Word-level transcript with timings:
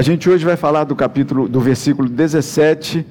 A 0.00 0.02
gente 0.02 0.30
hoje 0.30 0.46
vai 0.46 0.56
falar 0.56 0.84
do 0.84 0.96
capítulo, 0.96 1.46
do 1.46 1.60
versículo 1.60 2.08
17, 2.08 3.06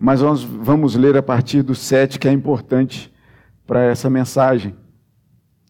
mas 0.00 0.20
vamos, 0.20 0.42
vamos 0.42 0.96
ler 0.96 1.16
a 1.16 1.22
partir 1.22 1.62
do 1.62 1.72
7, 1.72 2.18
que 2.18 2.26
é 2.26 2.32
importante 2.32 3.14
para 3.64 3.84
essa 3.84 4.10
mensagem. 4.10 4.74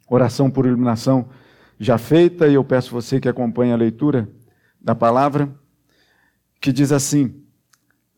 Oração 0.09 0.51
por 0.51 0.65
iluminação 0.65 1.29
já 1.79 1.99
feita, 1.99 2.49
e 2.49 2.55
eu 2.55 2.65
peço 2.65 2.91
você 2.91 3.21
que 3.21 3.29
acompanhe 3.29 3.71
a 3.71 3.77
leitura 3.77 4.27
da 4.81 4.95
palavra, 4.95 5.55
que 6.59 6.73
diz 6.73 6.91
assim: 6.91 7.35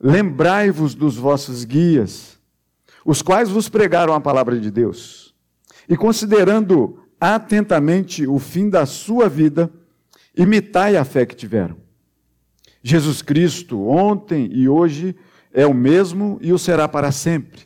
Lembrai-vos 0.00 0.94
dos 0.94 1.16
vossos 1.16 1.64
guias, 1.64 2.38
os 3.04 3.20
quais 3.20 3.50
vos 3.50 3.68
pregaram 3.68 4.14
a 4.14 4.20
palavra 4.20 4.60
de 4.60 4.70
Deus, 4.70 5.34
e 5.88 5.96
considerando 5.96 7.00
atentamente 7.20 8.28
o 8.28 8.38
fim 8.38 8.70
da 8.70 8.86
sua 8.86 9.28
vida, 9.28 9.68
imitai 10.36 10.96
a 10.96 11.04
fé 11.04 11.26
que 11.26 11.34
tiveram. 11.34 11.82
Jesus 12.86 13.22
Cristo, 13.22 13.88
ontem 13.88 14.46
e 14.52 14.68
hoje, 14.68 15.16
é 15.54 15.66
o 15.66 15.72
mesmo 15.72 16.38
e 16.42 16.52
o 16.52 16.58
será 16.58 16.86
para 16.86 17.10
sempre. 17.10 17.62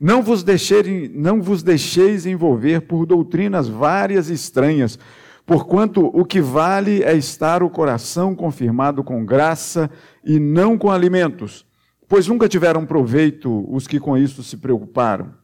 Não 0.00 0.22
vos, 0.22 0.42
deixeis, 0.42 1.10
não 1.14 1.42
vos 1.42 1.62
deixeis 1.62 2.24
envolver 2.24 2.80
por 2.80 3.04
doutrinas 3.04 3.68
várias 3.68 4.30
e 4.30 4.32
estranhas, 4.32 4.98
porquanto 5.44 6.06
o 6.06 6.24
que 6.24 6.40
vale 6.40 7.02
é 7.02 7.14
estar 7.14 7.62
o 7.62 7.68
coração 7.68 8.34
confirmado 8.34 9.04
com 9.04 9.22
graça 9.22 9.90
e 10.24 10.40
não 10.40 10.78
com 10.78 10.90
alimentos, 10.90 11.66
pois 12.08 12.26
nunca 12.26 12.48
tiveram 12.48 12.86
proveito 12.86 13.66
os 13.70 13.86
que 13.86 14.00
com 14.00 14.16
isso 14.16 14.42
se 14.42 14.56
preocuparam. 14.56 15.34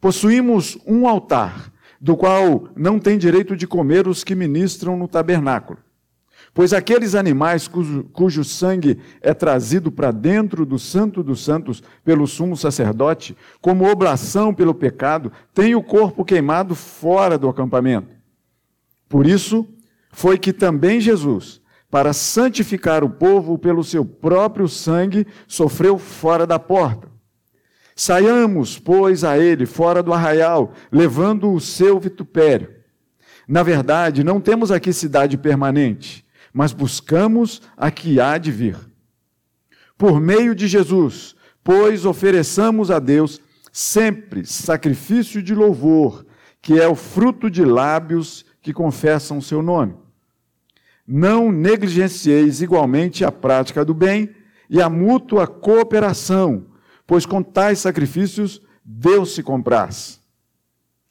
Possuímos 0.00 0.78
um 0.86 1.06
altar, 1.06 1.70
do 2.00 2.16
qual 2.16 2.70
não 2.74 2.98
tem 2.98 3.18
direito 3.18 3.54
de 3.54 3.66
comer 3.66 4.08
os 4.08 4.24
que 4.24 4.34
ministram 4.34 4.96
no 4.96 5.06
tabernáculo. 5.06 5.78
Pois 6.54 6.72
aqueles 6.72 7.16
animais 7.16 7.66
cujo, 7.66 8.04
cujo 8.12 8.44
sangue 8.44 9.00
é 9.20 9.34
trazido 9.34 9.90
para 9.90 10.12
dentro 10.12 10.64
do 10.64 10.78
Santo 10.78 11.20
dos 11.20 11.44
Santos 11.44 11.82
pelo 12.04 12.28
sumo 12.28 12.56
sacerdote, 12.56 13.36
como 13.60 13.90
oblação 13.90 14.54
pelo 14.54 14.72
pecado, 14.72 15.32
têm 15.52 15.74
o 15.74 15.82
corpo 15.82 16.24
queimado 16.24 16.76
fora 16.76 17.36
do 17.36 17.48
acampamento. 17.48 18.06
Por 19.08 19.26
isso 19.26 19.66
foi 20.12 20.38
que 20.38 20.52
também 20.52 21.00
Jesus, 21.00 21.60
para 21.90 22.12
santificar 22.12 23.02
o 23.02 23.10
povo 23.10 23.58
pelo 23.58 23.82
seu 23.82 24.04
próprio 24.04 24.68
sangue, 24.68 25.26
sofreu 25.48 25.98
fora 25.98 26.46
da 26.46 26.58
porta. 26.60 27.08
Saiamos, 27.96 28.78
pois, 28.78 29.24
a 29.24 29.36
ele 29.36 29.66
fora 29.66 30.04
do 30.04 30.12
arraial, 30.12 30.72
levando 30.90 31.52
o 31.52 31.60
seu 31.60 31.98
vitupério. 31.98 32.72
Na 33.46 33.64
verdade, 33.64 34.22
não 34.22 34.40
temos 34.40 34.70
aqui 34.70 34.92
cidade 34.92 35.36
permanente 35.36 36.23
mas 36.54 36.72
buscamos 36.72 37.60
a 37.76 37.90
que 37.90 38.20
há 38.20 38.38
de 38.38 38.52
vir. 38.52 38.78
Por 39.98 40.20
meio 40.20 40.54
de 40.54 40.68
Jesus, 40.68 41.34
pois 41.64 42.04
ofereçamos 42.04 42.92
a 42.92 43.00
Deus 43.00 43.40
sempre 43.72 44.46
sacrifício 44.46 45.42
de 45.42 45.52
louvor, 45.52 46.24
que 46.62 46.80
é 46.80 46.86
o 46.86 46.94
fruto 46.94 47.50
de 47.50 47.64
lábios 47.64 48.46
que 48.62 48.72
confessam 48.72 49.38
o 49.38 49.42
seu 49.42 49.60
nome. 49.60 49.96
Não 51.06 51.50
negligencieis 51.50 52.62
igualmente 52.62 53.24
a 53.24 53.32
prática 53.32 53.84
do 53.84 53.92
bem 53.92 54.30
e 54.70 54.80
a 54.80 54.88
mútua 54.88 55.48
cooperação, 55.48 56.66
pois 57.04 57.26
com 57.26 57.42
tais 57.42 57.80
sacrifícios 57.80 58.62
Deus 58.84 59.34
se 59.34 59.42
compraz. 59.42 60.20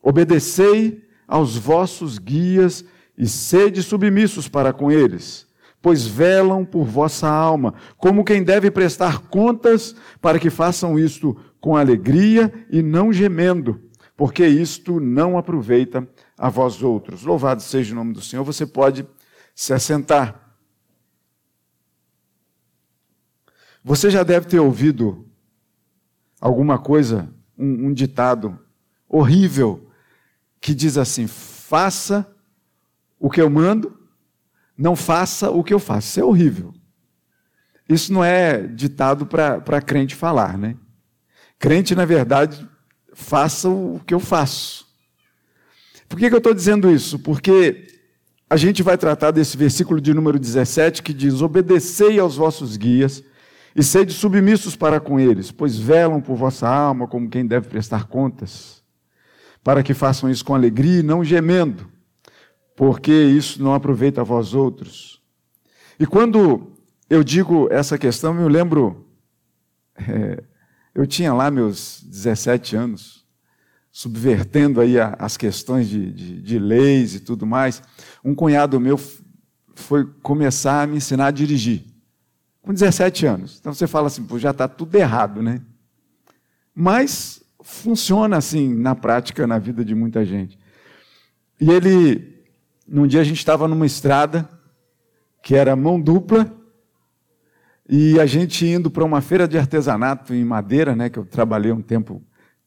Obedecei 0.01 1.03
aos 1.27 1.57
vossos 1.57 2.17
guias 2.17 2.85
e 3.17 3.27
sede 3.27 3.83
submissos 3.83 4.47
para 4.47 4.73
com 4.73 4.91
eles, 4.91 5.47
pois 5.81 6.05
velam 6.05 6.65
por 6.65 6.85
vossa 6.85 7.27
alma, 7.27 7.73
como 7.97 8.23
quem 8.23 8.43
deve 8.43 8.71
prestar 8.71 9.27
contas, 9.27 9.95
para 10.21 10.39
que 10.39 10.49
façam 10.49 10.97
isto 10.97 11.37
com 11.59 11.75
alegria 11.75 12.51
e 12.69 12.81
não 12.81 13.13
gemendo, 13.13 13.81
porque 14.15 14.45
isto 14.45 14.99
não 14.99 15.37
aproveita 15.37 16.07
a 16.37 16.49
vós 16.49 16.81
outros. 16.81 17.23
Louvado 17.23 17.61
seja 17.61 17.93
o 17.93 17.95
nome 17.95 18.13
do 18.13 18.21
Senhor. 18.21 18.43
Você 18.43 18.65
pode 18.65 19.07
se 19.55 19.73
assentar. 19.73 20.55
Você 23.83 24.09
já 24.09 24.23
deve 24.23 24.47
ter 24.47 24.59
ouvido 24.59 25.27
alguma 26.39 26.77
coisa, 26.77 27.33
um, 27.57 27.87
um 27.87 27.93
ditado 27.93 28.57
horrível, 29.07 29.89
que 30.59 30.73
diz 30.73 30.97
assim: 30.97 31.27
faça 31.27 32.32
o 33.23 33.29
que 33.29 33.41
eu 33.41 33.49
mando, 33.49 33.97
não 34.77 34.97
faça 34.97 35.49
o 35.49 35.63
que 35.63 35.73
eu 35.73 35.79
faço. 35.79 36.09
Isso 36.09 36.19
é 36.19 36.25
horrível. 36.25 36.73
Isso 37.87 38.11
não 38.11 38.21
é 38.21 38.67
ditado 38.67 39.25
para 39.25 39.81
crente 39.81 40.13
falar, 40.13 40.57
né? 40.57 40.75
Crente, 41.57 41.95
na 41.95 42.03
verdade, 42.03 42.69
faça 43.13 43.69
o 43.69 44.01
que 44.05 44.13
eu 44.13 44.19
faço. 44.19 44.85
Por 46.09 46.19
que, 46.19 46.27
que 46.27 46.35
eu 46.35 46.39
estou 46.39 46.53
dizendo 46.53 46.91
isso? 46.91 47.17
Porque 47.17 47.87
a 48.49 48.57
gente 48.57 48.83
vai 48.83 48.97
tratar 48.97 49.31
desse 49.31 49.55
versículo 49.55 50.01
de 50.01 50.13
número 50.13 50.37
17 50.37 51.01
que 51.01 51.13
diz: 51.13 51.41
Obedecei 51.41 52.19
aos 52.19 52.35
vossos 52.35 52.75
guias 52.75 53.23
e 53.73 53.81
sede 53.81 54.11
submissos 54.11 54.75
para 54.75 54.99
com 54.99 55.17
eles, 55.17 55.49
pois 55.49 55.77
velam 55.77 56.19
por 56.19 56.35
vossa 56.35 56.67
alma 56.67 57.07
como 57.07 57.29
quem 57.29 57.47
deve 57.47 57.69
prestar 57.69 58.05
contas, 58.05 58.83
para 59.63 59.81
que 59.81 59.93
façam 59.93 60.29
isso 60.29 60.43
com 60.43 60.53
alegria 60.53 60.99
e 60.99 61.03
não 61.03 61.23
gemendo 61.23 61.92
porque 62.75 63.11
isso 63.11 63.61
não 63.61 63.73
aproveita 63.73 64.21
a 64.21 64.23
vós 64.23 64.53
outros. 64.53 65.21
E 65.99 66.05
quando 66.05 66.71
eu 67.09 67.23
digo 67.23 67.67
essa 67.71 67.97
questão, 67.97 68.39
eu 68.39 68.47
lembro, 68.47 69.07
é, 69.95 70.43
eu 70.95 71.05
tinha 71.05 71.33
lá 71.33 71.51
meus 71.51 72.03
17 72.03 72.75
anos, 72.75 73.23
subvertendo 73.91 74.81
aí 74.81 74.95
as 74.99 75.37
questões 75.37 75.87
de, 75.87 76.11
de, 76.11 76.41
de 76.41 76.59
leis 76.59 77.13
e 77.13 77.19
tudo 77.19 77.45
mais. 77.45 77.83
Um 78.25 78.33
cunhado 78.33 78.79
meu 78.79 78.99
foi 79.75 80.05
começar 80.21 80.81
a 80.81 80.87
me 80.87 80.97
ensinar 80.97 81.27
a 81.27 81.31
dirigir, 81.31 81.83
com 82.61 82.73
17 82.73 83.25
anos. 83.25 83.57
Então 83.59 83.73
você 83.73 83.85
fala 83.85 84.07
assim, 84.07 84.23
pô, 84.23 84.39
já 84.39 84.51
está 84.51 84.67
tudo 84.67 84.95
errado, 84.95 85.43
né? 85.43 85.61
Mas 86.73 87.43
funciona 87.61 88.37
assim 88.37 88.73
na 88.73 88.95
prática, 88.95 89.45
na 89.45 89.59
vida 89.59 89.85
de 89.85 89.93
muita 89.93 90.25
gente. 90.25 90.57
E 91.59 91.69
ele 91.69 92.32
num 92.87 93.07
dia 93.07 93.21
a 93.21 93.23
gente 93.23 93.37
estava 93.37 93.67
numa 93.67 93.85
estrada 93.85 94.47
que 95.41 95.55
era 95.55 95.75
mão 95.75 95.99
dupla 95.99 96.51
e 97.87 98.19
a 98.19 98.25
gente 98.25 98.65
indo 98.65 98.89
para 98.89 99.03
uma 99.03 99.21
feira 99.21 99.47
de 99.47 99.57
artesanato 99.57 100.33
em 100.33 100.43
Madeira, 100.43 100.95
né, 100.95 101.09
que 101.09 101.19
eu 101.19 101.25
trabalhei 101.25 101.71
um 101.71 101.81
tempo 101.81 102.21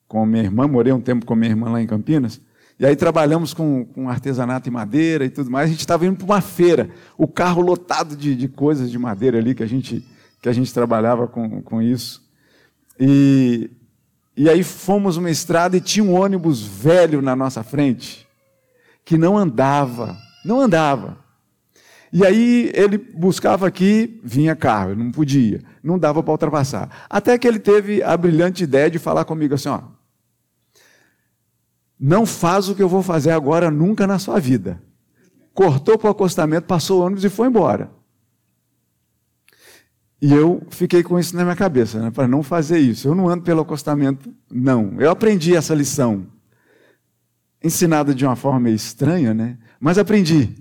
com 0.06 0.24
minha 0.26 0.44
irmã, 0.44 0.68
morei 0.68 0.92
um 0.92 1.00
tempo 1.00 1.24
com 1.24 1.34
minha 1.34 1.50
irmã 1.50 1.70
lá 1.70 1.80
em 1.80 1.86
Campinas. 1.86 2.40
E 2.78 2.84
aí 2.84 2.94
trabalhamos 2.94 3.54
com, 3.54 3.86
com 3.86 4.08
artesanato 4.08 4.68
em 4.68 4.72
madeira 4.72 5.24
e 5.24 5.30
tudo 5.30 5.50
mais. 5.50 5.66
A 5.66 5.70
gente 5.70 5.80
estava 5.80 6.04
indo 6.04 6.16
para 6.16 6.26
uma 6.26 6.40
feira, 6.42 6.90
o 7.16 7.26
carro 7.26 7.62
lotado 7.62 8.14
de, 8.14 8.36
de 8.36 8.48
coisas 8.48 8.90
de 8.90 8.98
madeira 8.98 9.38
ali 9.38 9.54
que 9.54 9.62
a 9.62 9.66
gente, 9.66 10.04
que 10.42 10.48
a 10.48 10.52
gente 10.52 10.72
trabalhava 10.72 11.26
com, 11.26 11.62
com 11.62 11.80
isso. 11.80 12.22
E, 13.00 13.70
e 14.36 14.50
aí 14.50 14.62
fomos 14.62 15.16
uma 15.16 15.30
estrada 15.30 15.76
e 15.78 15.80
tinha 15.80 16.04
um 16.04 16.14
ônibus 16.14 16.62
velho 16.62 17.22
na 17.22 17.34
nossa 17.34 17.62
frente 17.62 18.25
que 19.06 19.16
não 19.16 19.38
andava, 19.38 20.18
não 20.44 20.60
andava. 20.60 21.16
E 22.12 22.26
aí 22.26 22.72
ele 22.74 22.98
buscava 22.98 23.66
aqui, 23.66 24.20
vinha 24.22 24.56
carro, 24.56 24.96
não 24.96 25.12
podia, 25.12 25.62
não 25.82 25.98
dava 25.98 26.22
para 26.22 26.32
ultrapassar. 26.32 27.06
Até 27.08 27.38
que 27.38 27.46
ele 27.46 27.60
teve 27.60 28.02
a 28.02 28.16
brilhante 28.16 28.64
ideia 28.64 28.90
de 28.90 28.98
falar 28.98 29.24
comigo 29.24 29.54
assim: 29.54 29.68
ó, 29.68 29.80
não 31.98 32.26
faz 32.26 32.68
o 32.68 32.74
que 32.74 32.82
eu 32.82 32.88
vou 32.88 33.02
fazer 33.02 33.30
agora 33.30 33.70
nunca 33.70 34.06
na 34.06 34.18
sua 34.18 34.40
vida. 34.40 34.82
Cortou 35.54 35.96
para 35.96 36.08
o 36.08 36.10
acostamento, 36.10 36.66
passou 36.66 37.00
o 37.00 37.06
ônibus 37.06 37.24
e 37.24 37.30
foi 37.30 37.46
embora. 37.46 37.90
E 40.20 40.32
eu 40.32 40.66
fiquei 40.70 41.02
com 41.02 41.18
isso 41.18 41.36
na 41.36 41.44
minha 41.44 41.56
cabeça, 41.56 42.00
né, 42.00 42.10
para 42.10 42.26
não 42.26 42.42
fazer 42.42 42.78
isso. 42.78 43.06
Eu 43.06 43.14
não 43.14 43.28
ando 43.28 43.44
pelo 43.44 43.60
acostamento, 43.60 44.34
não. 44.50 45.00
Eu 45.00 45.10
aprendi 45.10 45.54
essa 45.54 45.74
lição 45.74 46.26
ensinado 47.62 48.14
de 48.14 48.24
uma 48.24 48.36
forma 48.36 48.60
meio 48.60 48.76
estranha, 48.76 49.34
né? 49.34 49.58
Mas 49.80 49.98
aprendi. 49.98 50.54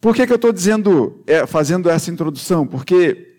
Por 0.00 0.14
que, 0.14 0.26
que 0.26 0.32
eu 0.32 0.36
estou 0.36 0.52
dizendo, 0.52 1.22
é, 1.26 1.46
fazendo 1.46 1.90
essa 1.90 2.10
introdução? 2.10 2.66
Porque 2.66 3.34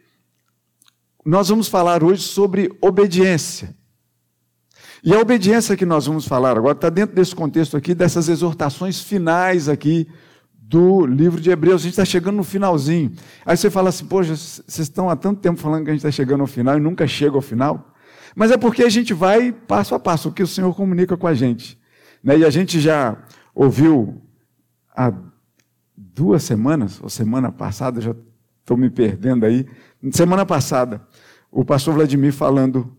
nós 1.25 1.49
vamos 1.49 1.67
falar 1.67 2.03
hoje 2.03 2.23
sobre 2.23 2.71
obediência. 2.81 3.75
E 5.03 5.13
a 5.13 5.19
obediência 5.19 5.77
que 5.77 5.85
nós 5.85 6.05
vamos 6.07 6.27
falar 6.27 6.57
agora 6.57 6.75
está 6.75 6.89
dentro 6.89 7.15
desse 7.15 7.35
contexto 7.35 7.77
aqui, 7.77 7.93
dessas 7.93 8.27
exortações 8.27 9.01
finais 9.01 9.69
aqui 9.69 10.07
do 10.53 11.05
livro 11.05 11.39
de 11.39 11.49
Hebreus. 11.49 11.81
A 11.81 11.83
gente 11.83 11.93
está 11.93 12.05
chegando 12.05 12.35
no 12.35 12.43
finalzinho. 12.43 13.11
Aí 13.45 13.55
você 13.55 13.69
fala 13.69 13.89
assim, 13.89 14.05
poxa, 14.05 14.35
vocês 14.35 14.79
estão 14.79 15.09
há 15.09 15.15
tanto 15.15 15.39
tempo 15.39 15.59
falando 15.59 15.85
que 15.85 15.91
a 15.91 15.93
gente 15.93 15.99
está 15.99 16.11
chegando 16.11 16.41
ao 16.41 16.47
final 16.47 16.77
e 16.77 16.81
nunca 16.81 17.07
chega 17.07 17.35
ao 17.35 17.41
final. 17.41 17.93
Mas 18.39 18.51
é 18.51 18.57
porque 18.57 18.83
a 18.83 18.89
gente 18.89 19.15
vai 19.15 19.51
passo 19.51 19.95
a 19.95 19.99
passo, 19.99 20.29
o 20.29 20.31
que 20.31 20.43
o 20.43 20.47
Senhor 20.47 20.71
comunica 20.75 21.17
com 21.17 21.25
a 21.25 21.33
gente. 21.33 21.75
Né? 22.23 22.37
E 22.37 22.45
a 22.45 22.51
gente 22.51 22.79
já 22.79 23.17
ouviu 23.55 24.21
há 24.95 25.11
duas 25.97 26.43
semanas, 26.43 27.01
ou 27.01 27.09
semana 27.09 27.51
passada, 27.51 27.99
já 27.99 28.13
estou 28.59 28.77
me 28.77 28.91
perdendo 28.91 29.43
aí. 29.43 29.65
Semana 30.11 30.45
passada, 30.45 31.01
o 31.51 31.65
pastor 31.65 31.95
Vladimir 31.95 32.31
falando 32.31 32.95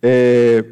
é, 0.00 0.64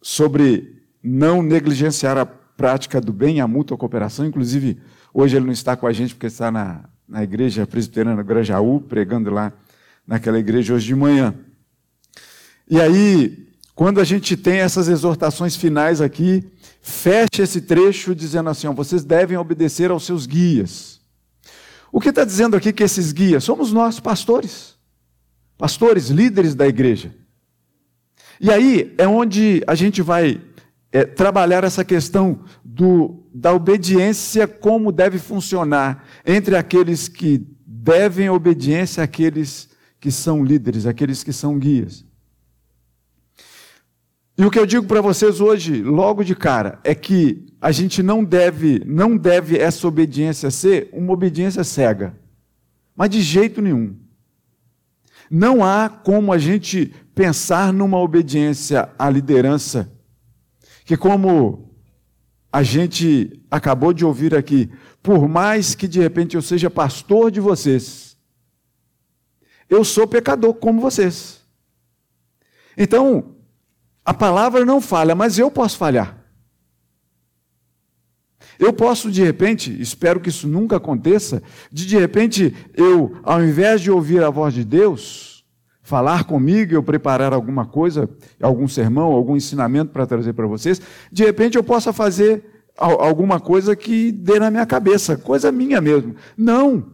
sobre 0.00 0.82
não 1.02 1.42
negligenciar 1.42 2.16
a 2.16 2.24
prática 2.24 2.98
do 2.98 3.12
bem, 3.12 3.42
a 3.42 3.46
mútua 3.46 3.76
cooperação. 3.76 4.24
Inclusive, 4.24 4.80
hoje 5.12 5.36
ele 5.36 5.44
não 5.44 5.52
está 5.52 5.76
com 5.76 5.86
a 5.86 5.92
gente 5.92 6.14
porque 6.14 6.28
está 6.28 6.50
na, 6.50 6.88
na 7.06 7.22
igreja 7.22 7.66
presbiteriana 7.66 8.22
Grajaú, 8.22 8.80
pregando 8.80 9.28
lá 9.28 9.52
naquela 10.06 10.38
igreja 10.38 10.72
hoje 10.72 10.86
de 10.86 10.94
manhã. 10.94 11.34
E 12.68 12.80
aí, 12.80 13.48
quando 13.74 14.00
a 14.00 14.04
gente 14.04 14.36
tem 14.36 14.58
essas 14.58 14.88
exortações 14.88 15.56
finais 15.56 16.00
aqui, 16.00 16.44
fecha 16.80 17.42
esse 17.42 17.60
trecho 17.60 18.14
dizendo 18.14 18.48
assim: 18.50 18.66
ó, 18.66 18.72
vocês 18.72 19.04
devem 19.04 19.36
obedecer 19.36 19.90
aos 19.90 20.04
seus 20.04 20.26
guias. 20.26 21.00
O 21.92 22.00
que 22.00 22.08
está 22.08 22.24
dizendo 22.24 22.56
aqui 22.56 22.72
que 22.72 22.82
esses 22.82 23.12
guias 23.12 23.44
somos 23.44 23.72
nós, 23.72 24.00
pastores, 24.00 24.74
pastores, 25.56 26.08
líderes 26.08 26.54
da 26.54 26.66
igreja. 26.66 27.14
E 28.40 28.50
aí 28.50 28.92
é 28.98 29.06
onde 29.06 29.62
a 29.66 29.74
gente 29.74 30.02
vai 30.02 30.40
é, 30.90 31.04
trabalhar 31.04 31.64
essa 31.64 31.84
questão 31.84 32.40
do, 32.64 33.24
da 33.32 33.52
obediência, 33.52 34.46
como 34.46 34.90
deve 34.90 35.18
funcionar 35.18 36.04
entre 36.26 36.56
aqueles 36.56 37.08
que 37.08 37.46
devem 37.64 38.30
obediência 38.30 39.02
àqueles 39.02 39.68
que 40.00 40.10
são 40.10 40.44
líderes, 40.44 40.86
aqueles 40.86 41.22
que 41.22 41.32
são 41.32 41.58
guias. 41.58 42.04
E 44.36 44.44
o 44.44 44.50
que 44.50 44.58
eu 44.58 44.66
digo 44.66 44.86
para 44.86 45.00
vocês 45.00 45.40
hoje, 45.40 45.82
logo 45.82 46.24
de 46.24 46.34
cara, 46.34 46.80
é 46.82 46.94
que 46.94 47.46
a 47.60 47.70
gente 47.70 48.02
não 48.02 48.24
deve, 48.24 48.82
não 48.84 49.16
deve 49.16 49.56
essa 49.56 49.86
obediência 49.86 50.50
ser 50.50 50.88
uma 50.92 51.12
obediência 51.12 51.62
cega. 51.62 52.18
Mas 52.96 53.10
de 53.10 53.22
jeito 53.22 53.62
nenhum. 53.62 53.96
Não 55.30 55.64
há 55.64 55.88
como 55.88 56.32
a 56.32 56.38
gente 56.38 56.92
pensar 57.14 57.72
numa 57.72 57.98
obediência 57.98 58.90
à 58.98 59.08
liderança 59.08 59.90
que 60.84 60.96
como 60.96 61.74
a 62.52 62.62
gente 62.62 63.42
acabou 63.50 63.92
de 63.92 64.04
ouvir 64.04 64.34
aqui, 64.34 64.70
por 65.02 65.26
mais 65.28 65.74
que 65.74 65.88
de 65.88 65.98
repente 66.00 66.36
eu 66.36 66.42
seja 66.42 66.70
pastor 66.70 67.30
de 67.30 67.40
vocês, 67.40 68.16
eu 69.68 69.84
sou 69.84 70.06
pecador 70.06 70.54
como 70.54 70.80
vocês. 70.80 71.42
Então, 72.76 73.34
a 74.04 74.12
palavra 74.12 74.64
não 74.64 74.80
falha, 74.80 75.14
mas 75.14 75.38
eu 75.38 75.50
posso 75.50 75.78
falhar. 75.78 76.18
Eu 78.58 78.72
posso, 78.72 79.10
de 79.10 79.22
repente, 79.22 79.80
espero 79.80 80.20
que 80.20 80.28
isso 80.28 80.46
nunca 80.46 80.76
aconteça, 80.76 81.42
de 81.72 81.86
de 81.86 81.98
repente 81.98 82.54
eu, 82.74 83.16
ao 83.22 83.42
invés 83.42 83.80
de 83.80 83.90
ouvir 83.90 84.22
a 84.22 84.30
voz 84.30 84.54
de 84.54 84.64
Deus, 84.64 85.44
falar 85.82 86.24
comigo, 86.24 86.72
eu 86.72 86.82
preparar 86.82 87.32
alguma 87.32 87.66
coisa, 87.66 88.08
algum 88.40 88.68
sermão, 88.68 89.12
algum 89.12 89.36
ensinamento 89.36 89.92
para 89.92 90.06
trazer 90.06 90.32
para 90.32 90.46
vocês, 90.46 90.80
de 91.10 91.24
repente 91.24 91.56
eu 91.56 91.64
possa 91.64 91.92
fazer 91.92 92.44
alguma 92.76 93.38
coisa 93.38 93.76
que 93.76 94.10
dê 94.10 94.38
na 94.38 94.50
minha 94.50 94.66
cabeça, 94.66 95.16
coisa 95.16 95.52
minha 95.52 95.80
mesmo. 95.80 96.16
Não. 96.36 96.93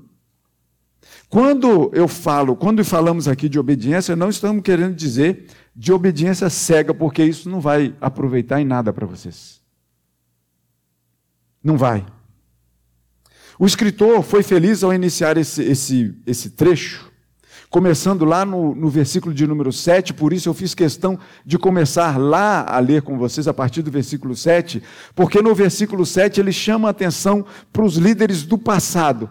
Quando 1.30 1.92
eu 1.94 2.08
falo, 2.08 2.56
quando 2.56 2.84
falamos 2.84 3.28
aqui 3.28 3.48
de 3.48 3.56
obediência, 3.56 4.16
não 4.16 4.28
estamos 4.28 4.64
querendo 4.64 4.96
dizer 4.96 5.46
de 5.76 5.92
obediência 5.92 6.50
cega, 6.50 6.92
porque 6.92 7.22
isso 7.22 7.48
não 7.48 7.60
vai 7.60 7.94
aproveitar 8.00 8.60
em 8.60 8.64
nada 8.64 8.92
para 8.92 9.06
vocês. 9.06 9.60
Não 11.62 11.76
vai. 11.76 12.04
O 13.60 13.64
escritor 13.64 14.24
foi 14.24 14.42
feliz 14.42 14.82
ao 14.82 14.92
iniciar 14.92 15.36
esse, 15.36 15.62
esse, 15.62 16.16
esse 16.26 16.50
trecho, 16.50 17.08
começando 17.70 18.24
lá 18.24 18.44
no, 18.44 18.74
no 18.74 18.88
versículo 18.88 19.32
de 19.32 19.46
número 19.46 19.72
7, 19.72 20.12
por 20.12 20.32
isso 20.32 20.48
eu 20.48 20.54
fiz 20.54 20.74
questão 20.74 21.16
de 21.46 21.56
começar 21.56 22.18
lá 22.18 22.64
a 22.68 22.80
ler 22.80 23.02
com 23.02 23.16
vocês 23.16 23.46
a 23.46 23.54
partir 23.54 23.82
do 23.82 23.90
versículo 23.90 24.34
7, 24.34 24.82
porque 25.14 25.40
no 25.40 25.54
versículo 25.54 26.04
7 26.04 26.40
ele 26.40 26.50
chama 26.50 26.88
a 26.88 26.90
atenção 26.90 27.46
para 27.72 27.84
os 27.84 27.96
líderes 27.96 28.42
do 28.42 28.58
passado. 28.58 29.30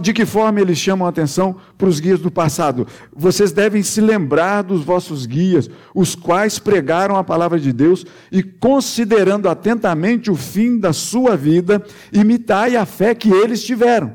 De 0.00 0.12
que 0.12 0.26
forma 0.26 0.60
eles 0.60 0.78
chamam 0.78 1.06
a 1.06 1.10
atenção 1.10 1.56
para 1.78 1.88
os 1.88 2.00
guias 2.00 2.20
do 2.20 2.30
passado? 2.30 2.86
Vocês 3.14 3.52
devem 3.52 3.82
se 3.82 4.00
lembrar 4.00 4.62
dos 4.62 4.84
vossos 4.84 5.26
guias, 5.26 5.70
os 5.94 6.14
quais 6.14 6.58
pregaram 6.58 7.16
a 7.16 7.24
palavra 7.24 7.58
de 7.58 7.72
Deus 7.72 8.04
e, 8.30 8.42
considerando 8.42 9.48
atentamente 9.48 10.30
o 10.30 10.34
fim 10.34 10.78
da 10.78 10.92
sua 10.92 11.36
vida, 11.36 11.84
imitai 12.12 12.76
a 12.76 12.84
fé 12.84 13.14
que 13.14 13.30
eles 13.30 13.62
tiveram. 13.62 14.14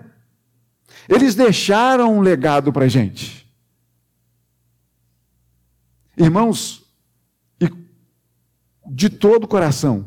Eles 1.07 1.35
deixaram 1.35 2.17
um 2.17 2.21
legado 2.21 2.71
para 2.71 2.85
a 2.85 2.89
gente. 2.89 3.49
Irmãos, 6.17 6.83
e 7.59 7.69
de 8.87 9.09
todo 9.09 9.45
o 9.45 9.47
coração, 9.47 10.05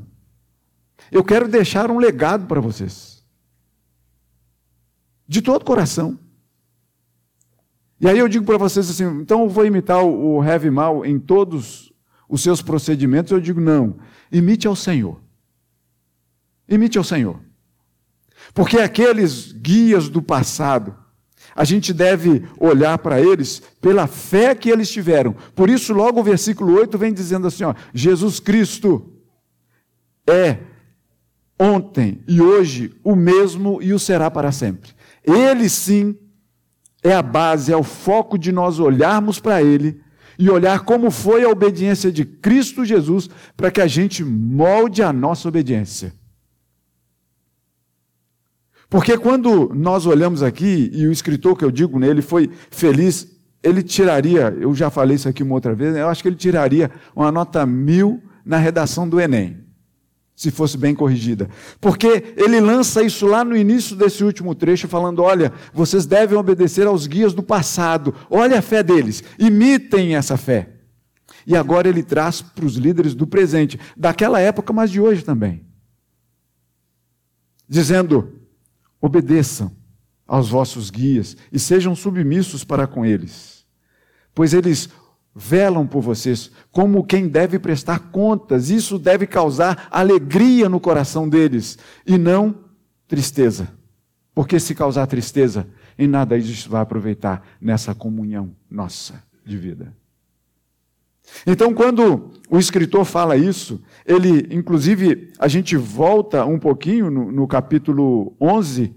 eu 1.10 1.24
quero 1.24 1.48
deixar 1.48 1.90
um 1.90 1.98
legado 1.98 2.46
para 2.46 2.60
vocês. 2.60 3.13
De 5.26 5.40
todo 5.42 5.62
o 5.62 5.64
coração. 5.64 6.18
E 8.00 8.08
aí 8.08 8.18
eu 8.18 8.28
digo 8.28 8.44
para 8.44 8.58
vocês 8.58 8.90
assim, 8.90 9.04
então 9.20 9.42
eu 9.42 9.48
vou 9.48 9.64
imitar 9.64 10.04
o 10.04 10.42
heavy 10.44 10.70
mal 10.70 11.06
em 11.06 11.18
todos 11.18 11.92
os 12.28 12.42
seus 12.42 12.60
procedimentos? 12.60 13.32
Eu 13.32 13.40
digo, 13.40 13.60
não, 13.60 13.96
imite 14.30 14.66
ao 14.66 14.76
Senhor. 14.76 15.20
Imite 16.68 16.98
ao 16.98 17.04
Senhor. 17.04 17.40
Porque 18.52 18.78
aqueles 18.78 19.52
guias 19.52 20.08
do 20.08 20.20
passado, 20.20 20.94
a 21.54 21.64
gente 21.64 21.92
deve 21.92 22.46
olhar 22.58 22.98
para 22.98 23.20
eles 23.20 23.62
pela 23.80 24.06
fé 24.06 24.54
que 24.54 24.68
eles 24.68 24.90
tiveram. 24.90 25.34
Por 25.54 25.70
isso, 25.70 25.94
logo 25.94 26.20
o 26.20 26.24
versículo 26.24 26.74
8 26.74 26.98
vem 26.98 27.12
dizendo 27.12 27.46
assim: 27.46 27.64
ó, 27.64 27.74
Jesus 27.92 28.40
Cristo 28.40 29.12
é 30.26 30.58
ontem 31.58 32.22
e 32.26 32.40
hoje 32.40 32.94
o 33.04 33.14
mesmo 33.14 33.80
e 33.80 33.92
o 33.92 33.98
será 33.98 34.30
para 34.30 34.50
sempre. 34.50 34.90
Ele 35.24 35.68
sim 35.68 36.16
é 37.02 37.14
a 37.14 37.22
base, 37.22 37.72
é 37.72 37.76
o 37.76 37.82
foco 37.82 38.38
de 38.38 38.52
nós 38.52 38.78
olharmos 38.78 39.40
para 39.40 39.62
Ele 39.62 40.00
e 40.38 40.50
olhar 40.50 40.80
como 40.80 41.10
foi 41.10 41.44
a 41.44 41.48
obediência 41.48 42.10
de 42.10 42.24
Cristo 42.24 42.84
Jesus 42.84 43.28
para 43.56 43.70
que 43.70 43.80
a 43.80 43.86
gente 43.86 44.24
molde 44.24 45.02
a 45.02 45.12
nossa 45.12 45.48
obediência. 45.48 46.12
Porque 48.88 49.16
quando 49.18 49.72
nós 49.74 50.06
olhamos 50.06 50.42
aqui, 50.42 50.90
e 50.92 51.06
o 51.06 51.12
escritor 51.12 51.56
que 51.56 51.64
eu 51.64 51.70
digo 51.70 51.98
nele 51.98 52.22
foi 52.22 52.50
feliz, 52.70 53.28
ele 53.62 53.82
tiraria, 53.82 54.56
eu 54.60 54.74
já 54.74 54.90
falei 54.90 55.16
isso 55.16 55.28
aqui 55.28 55.42
uma 55.42 55.54
outra 55.54 55.74
vez, 55.74 55.96
eu 55.96 56.08
acho 56.08 56.22
que 56.22 56.28
ele 56.28 56.36
tiraria 56.36 56.90
uma 57.14 57.32
nota 57.32 57.64
mil 57.66 58.22
na 58.44 58.58
redação 58.58 59.08
do 59.08 59.20
Enem 59.20 59.63
se 60.34 60.50
fosse 60.50 60.76
bem 60.76 60.94
corrigida. 60.94 61.48
Porque 61.80 62.34
ele 62.36 62.60
lança 62.60 63.02
isso 63.02 63.26
lá 63.26 63.44
no 63.44 63.56
início 63.56 63.94
desse 63.94 64.24
último 64.24 64.54
trecho, 64.54 64.88
falando: 64.88 65.22
olha, 65.22 65.52
vocês 65.72 66.06
devem 66.06 66.36
obedecer 66.36 66.86
aos 66.86 67.06
guias 67.06 67.32
do 67.32 67.42
passado, 67.42 68.14
olha 68.28 68.58
a 68.58 68.62
fé 68.62 68.82
deles, 68.82 69.22
imitem 69.38 70.16
essa 70.16 70.36
fé. 70.36 70.70
E 71.46 71.56
agora 71.56 71.88
ele 71.88 72.02
traz 72.02 72.40
para 72.40 72.64
os 72.64 72.76
líderes 72.76 73.14
do 73.14 73.26
presente, 73.26 73.78
daquela 73.96 74.40
época, 74.40 74.72
mas 74.72 74.90
de 74.90 75.00
hoje 75.00 75.22
também. 75.22 75.64
Dizendo: 77.68 78.40
obedeçam 79.00 79.70
aos 80.26 80.48
vossos 80.48 80.90
guias 80.90 81.36
e 81.52 81.58
sejam 81.58 81.94
submissos 81.94 82.64
para 82.64 82.86
com 82.86 83.04
eles, 83.04 83.64
pois 84.34 84.54
eles 84.54 84.88
velam 85.34 85.86
por 85.86 86.00
vocês, 86.00 86.50
como 86.70 87.04
quem 87.04 87.26
deve 87.26 87.58
prestar 87.58 88.10
contas. 88.10 88.70
Isso 88.70 88.98
deve 88.98 89.26
causar 89.26 89.88
alegria 89.90 90.68
no 90.68 90.78
coração 90.78 91.28
deles 91.28 91.76
e 92.06 92.16
não 92.16 92.54
tristeza. 93.08 93.68
Porque 94.34 94.60
se 94.60 94.74
causar 94.74 95.06
tristeza, 95.06 95.66
em 95.98 96.06
nada 96.06 96.36
isso 96.36 96.68
vai 96.68 96.82
aproveitar 96.82 97.46
nessa 97.60 97.94
comunhão 97.94 98.54
nossa 98.70 99.22
de 99.44 99.56
vida. 99.56 99.94
Então, 101.46 101.72
quando 101.72 102.30
o 102.50 102.58
escritor 102.58 103.04
fala 103.04 103.36
isso, 103.36 103.82
ele, 104.04 104.46
inclusive, 104.54 105.32
a 105.38 105.48
gente 105.48 105.76
volta 105.76 106.44
um 106.44 106.58
pouquinho 106.58 107.10
no, 107.10 107.32
no 107.32 107.48
capítulo 107.48 108.36
11 108.40 108.94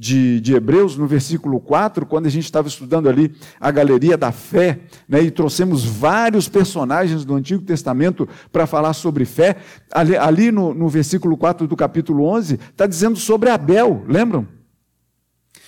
de, 0.00 0.40
de, 0.40 0.54
Hebreus, 0.54 0.96
no 0.96 1.08
versículo 1.08 1.58
4, 1.58 2.06
quando 2.06 2.26
a 2.26 2.30
gente 2.30 2.44
estava 2.44 2.68
estudando 2.68 3.08
ali 3.08 3.34
a 3.58 3.68
galeria 3.72 4.16
da 4.16 4.30
fé, 4.30 4.78
né, 5.08 5.20
e 5.20 5.28
trouxemos 5.28 5.84
vários 5.84 6.48
personagens 6.48 7.24
do 7.24 7.34
Antigo 7.34 7.64
Testamento 7.64 8.28
para 8.52 8.64
falar 8.64 8.92
sobre 8.92 9.24
fé, 9.24 9.56
ali, 9.90 10.16
ali 10.16 10.52
no, 10.52 10.72
no, 10.72 10.88
versículo 10.88 11.36
4 11.36 11.66
do 11.66 11.74
capítulo 11.74 12.22
11, 12.26 12.60
está 12.70 12.86
dizendo 12.86 13.18
sobre 13.18 13.50
Abel, 13.50 14.04
lembram? 14.06 14.46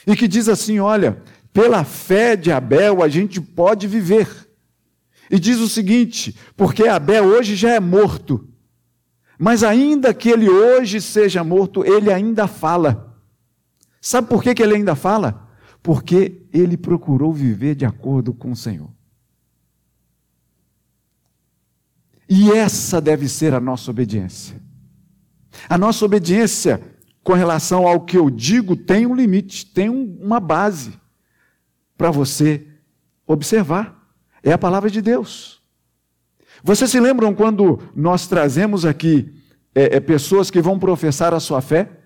E 0.07 0.15
que 0.15 0.29
diz 0.29 0.49
assim: 0.49 0.79
olha, 0.79 1.21
pela 1.53 1.83
fé 1.83 2.37
de 2.37 2.53
Abel 2.53 3.03
a 3.03 3.09
gente 3.09 3.41
pode 3.41 3.89
viver. 3.89 4.29
E 5.29 5.41
diz 5.41 5.59
o 5.59 5.69
seguinte: 5.69 6.37
porque 6.57 6.87
Abel 6.87 7.25
hoje 7.25 7.57
já 7.57 7.71
é 7.71 7.81
morto, 7.81 8.49
Mas 9.37 9.65
ainda 9.65 10.15
que 10.15 10.29
ele 10.29 10.49
hoje 10.49 11.01
seja 11.01 11.43
morto, 11.43 11.85
ele 11.85 12.13
ainda 12.13 12.47
fala. 12.47 13.10
Sabe 14.01 14.29
por 14.29 14.43
que, 14.43 14.55
que 14.55 14.63
ele 14.63 14.77
ainda 14.77 14.95
fala? 14.95 15.49
Porque 15.83 16.47
ele 16.53 16.77
procurou 16.77 17.33
viver 17.33 17.75
de 17.75 17.85
acordo 17.85 18.33
com 18.33 18.53
o 18.53 18.57
Senhor. 18.57 18.91
E 22.29 22.51
essa 22.53 23.01
deve 23.01 23.29
ser 23.29 23.53
a 23.53 23.61
nossa 23.61 23.91
obediência. 23.91 24.61
A 25.69 25.77
nossa 25.77 26.05
obediência 26.05 26.81
com 27.23 27.33
relação 27.35 27.87
ao 27.87 28.01
que 28.01 28.17
eu 28.17 28.31
digo 28.31 28.77
tem 28.77 29.05
um 29.05 29.15
limite, 29.15 29.67
tem 29.67 29.89
uma 29.89 30.41
base 30.41 30.93
para 31.99 32.11
você 32.11 32.67
observar. 33.27 34.01
É 34.43 34.53
a 34.53 34.59
palavra 34.59 34.89
de 34.89 35.03
Deus. 35.03 35.61
Vocês 36.63 36.91
se 36.91 37.01
lembram 37.01 37.35
quando 37.35 37.81
nós 37.95 38.27
trazemos 38.27 38.85
aqui 38.85 39.35
é, 39.75 39.97
é, 39.97 40.01
pessoas 40.01 40.51
que 40.51 40.63
vão 40.63 40.79
professar 40.79 41.35
a 41.35 41.41
sua 41.41 41.61
fé? 41.61 42.00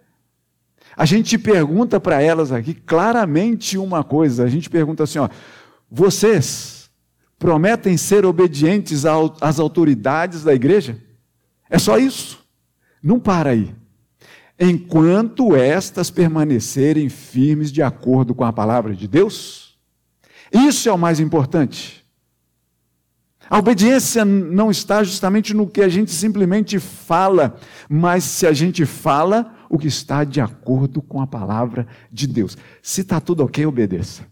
A 0.96 1.04
gente 1.04 1.36
pergunta 1.36 1.98
para 1.98 2.22
elas 2.22 2.52
aqui 2.52 2.74
claramente 2.74 3.76
uma 3.76 4.04
coisa: 4.04 4.44
a 4.44 4.48
gente 4.48 4.70
pergunta 4.70 5.02
assim, 5.02 5.18
ó, 5.18 5.28
vocês 5.90 6.90
prometem 7.38 7.96
ser 7.96 8.24
obedientes 8.24 9.04
às 9.40 9.58
autoridades 9.58 10.44
da 10.44 10.54
igreja? 10.54 10.98
É 11.68 11.78
só 11.78 11.98
isso. 11.98 12.44
Não 13.02 13.18
para 13.18 13.50
aí. 13.50 13.74
Enquanto 14.58 15.56
estas 15.56 16.10
permanecerem 16.10 17.08
firmes 17.08 17.72
de 17.72 17.82
acordo 17.82 18.34
com 18.34 18.44
a 18.44 18.52
palavra 18.52 18.94
de 18.94 19.08
Deus, 19.08 19.76
isso 20.52 20.88
é 20.88 20.92
o 20.92 20.98
mais 20.98 21.18
importante. 21.18 22.04
A 23.50 23.58
obediência 23.58 24.24
não 24.24 24.70
está 24.70 25.02
justamente 25.02 25.52
no 25.52 25.66
que 25.66 25.82
a 25.82 25.88
gente 25.88 26.10
simplesmente 26.12 26.78
fala, 26.78 27.56
mas 27.88 28.24
se 28.24 28.46
a 28.46 28.52
gente 28.52 28.86
fala 28.86 29.53
o 29.68 29.78
que 29.78 29.86
está 29.86 30.24
de 30.24 30.40
acordo 30.40 31.00
com 31.02 31.20
a 31.20 31.26
palavra 31.26 31.86
de 32.10 32.26
Deus. 32.26 32.56
Se 32.82 33.02
está 33.02 33.20
tudo 33.20 33.44
ok, 33.44 33.64
obedeça. 33.66 34.26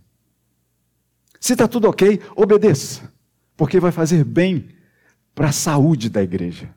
Se 1.41 1.53
está 1.55 1.67
tudo 1.67 1.89
ok, 1.89 2.21
obedeça, 2.37 3.13
porque 3.57 3.81
vai 3.81 3.91
fazer 3.91 4.25
bem 4.25 4.69
para 5.35 5.49
a 5.49 5.53
saúde 5.53 6.09
da 6.09 6.23
igreja. 6.23 6.73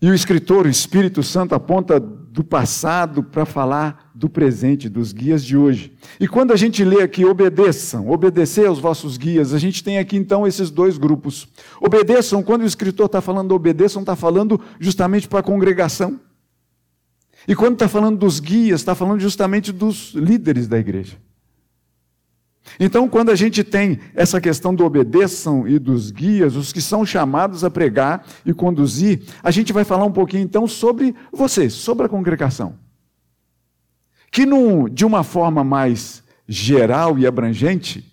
E 0.00 0.08
o 0.08 0.14
escritor, 0.14 0.64
o 0.64 0.70
Espírito 0.70 1.22
Santo, 1.22 1.54
aponta 1.54 2.00
do 2.30 2.44
passado 2.44 3.24
para 3.24 3.44
falar 3.44 4.12
do 4.14 4.30
presente, 4.30 4.88
dos 4.88 5.12
guias 5.12 5.44
de 5.44 5.56
hoje. 5.56 5.92
E 6.20 6.28
quando 6.28 6.52
a 6.52 6.56
gente 6.56 6.84
lê 6.84 7.02
aqui, 7.02 7.24
obedeçam, 7.24 8.08
obedecer 8.08 8.68
aos 8.68 8.78
vossos 8.78 9.16
guias, 9.16 9.52
a 9.52 9.58
gente 9.58 9.82
tem 9.82 9.98
aqui 9.98 10.16
então 10.16 10.46
esses 10.46 10.70
dois 10.70 10.96
grupos. 10.96 11.48
Obedeçam, 11.80 12.40
quando 12.40 12.62
o 12.62 12.66
escritor 12.66 13.06
está 13.06 13.20
falando 13.20 13.52
obedeçam, 13.52 14.02
está 14.02 14.14
falando 14.14 14.60
justamente 14.78 15.26
para 15.26 15.40
a 15.40 15.42
congregação. 15.42 16.20
E 17.48 17.56
quando 17.56 17.72
está 17.72 17.88
falando 17.88 18.18
dos 18.18 18.38
guias, 18.38 18.80
está 18.80 18.94
falando 18.94 19.18
justamente 19.18 19.72
dos 19.72 20.12
líderes 20.14 20.68
da 20.68 20.78
igreja. 20.78 21.16
Então, 22.78 23.08
quando 23.08 23.30
a 23.30 23.34
gente 23.34 23.64
tem 23.64 23.98
essa 24.14 24.40
questão 24.40 24.74
do 24.74 24.84
obedeçam 24.84 25.66
e 25.66 25.78
dos 25.78 26.10
guias, 26.10 26.56
os 26.56 26.72
que 26.72 26.80
são 26.80 27.04
chamados 27.04 27.64
a 27.64 27.70
pregar 27.70 28.24
e 28.44 28.52
conduzir, 28.52 29.22
a 29.42 29.50
gente 29.50 29.72
vai 29.72 29.84
falar 29.84 30.04
um 30.04 30.12
pouquinho 30.12 30.42
então 30.42 30.66
sobre 30.66 31.14
vocês, 31.32 31.72
sobre 31.72 32.06
a 32.06 32.08
congregação. 32.08 32.78
Que 34.30 34.46
num, 34.46 34.88
de 34.88 35.04
uma 35.04 35.24
forma 35.24 35.64
mais 35.64 36.22
geral 36.46 37.18
e 37.18 37.26
abrangente, 37.26 38.04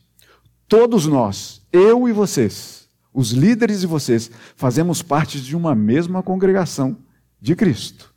todos 0.68 1.06
nós, 1.06 1.62
eu 1.72 2.08
e 2.08 2.12
vocês, 2.12 2.90
os 3.14 3.32
líderes 3.32 3.84
e 3.84 3.88
vocês, 3.88 4.32
fazemos 4.56 5.02
parte 5.02 5.40
de 5.40 5.56
uma 5.56 5.76
mesma 5.76 6.24
congregação 6.24 6.98
de 7.40 7.56
Cristo. 7.56 8.14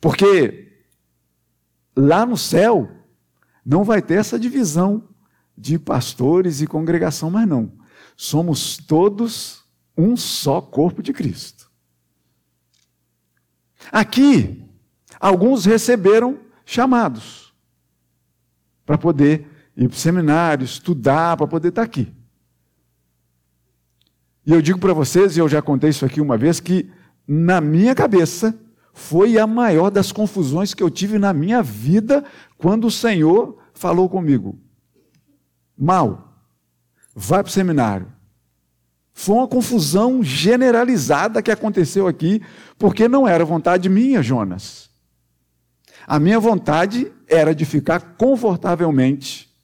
Porque 0.00 0.72
lá 1.96 2.24
no 2.26 2.36
céu, 2.36 2.88
não 3.64 3.84
vai 3.84 4.02
ter 4.02 4.14
essa 4.14 4.38
divisão 4.38 5.08
de 5.56 5.78
pastores 5.78 6.60
e 6.60 6.66
congregação, 6.66 7.30
mas 7.30 7.46
não. 7.48 7.72
Somos 8.16 8.76
todos 8.76 9.64
um 9.96 10.16
só 10.16 10.60
corpo 10.60 11.02
de 11.02 11.12
Cristo. 11.12 11.70
Aqui, 13.90 14.62
alguns 15.20 15.64
receberam 15.64 16.38
chamados 16.64 17.54
para 18.84 18.98
poder 18.98 19.46
ir 19.76 19.88
para 19.88 19.96
o 19.96 19.98
seminário, 19.98 20.64
estudar, 20.64 21.36
para 21.36 21.46
poder 21.46 21.68
estar 21.68 21.82
aqui. 21.82 22.12
E 24.46 24.52
eu 24.52 24.60
digo 24.60 24.78
para 24.78 24.92
vocês, 24.92 25.36
e 25.36 25.40
eu 25.40 25.48
já 25.48 25.62
contei 25.62 25.90
isso 25.90 26.04
aqui 26.04 26.20
uma 26.20 26.36
vez, 26.36 26.60
que 26.60 26.90
na 27.26 27.60
minha 27.60 27.94
cabeça 27.94 28.58
foi 28.92 29.38
a 29.38 29.46
maior 29.46 29.90
das 29.90 30.12
confusões 30.12 30.74
que 30.74 30.82
eu 30.82 30.90
tive 30.90 31.18
na 31.18 31.32
minha 31.32 31.62
vida 31.62 32.24
quando 32.64 32.86
o 32.86 32.90
Senhor 32.90 33.58
falou 33.74 34.08
comigo, 34.08 34.58
mal, 35.76 36.34
vai 37.14 37.42
para 37.42 37.50
o 37.50 37.52
seminário. 37.52 38.10
Foi 39.12 39.36
uma 39.36 39.46
confusão 39.46 40.22
generalizada 40.22 41.42
que 41.42 41.50
aconteceu 41.50 42.08
aqui, 42.08 42.40
porque 42.78 43.06
não 43.06 43.28
era 43.28 43.44
vontade 43.44 43.90
minha, 43.90 44.22
Jonas. 44.22 44.88
A 46.06 46.18
minha 46.18 46.40
vontade 46.40 47.12
era 47.28 47.54
de 47.54 47.66
ficar 47.66 48.14
confortavelmente, 48.16 49.54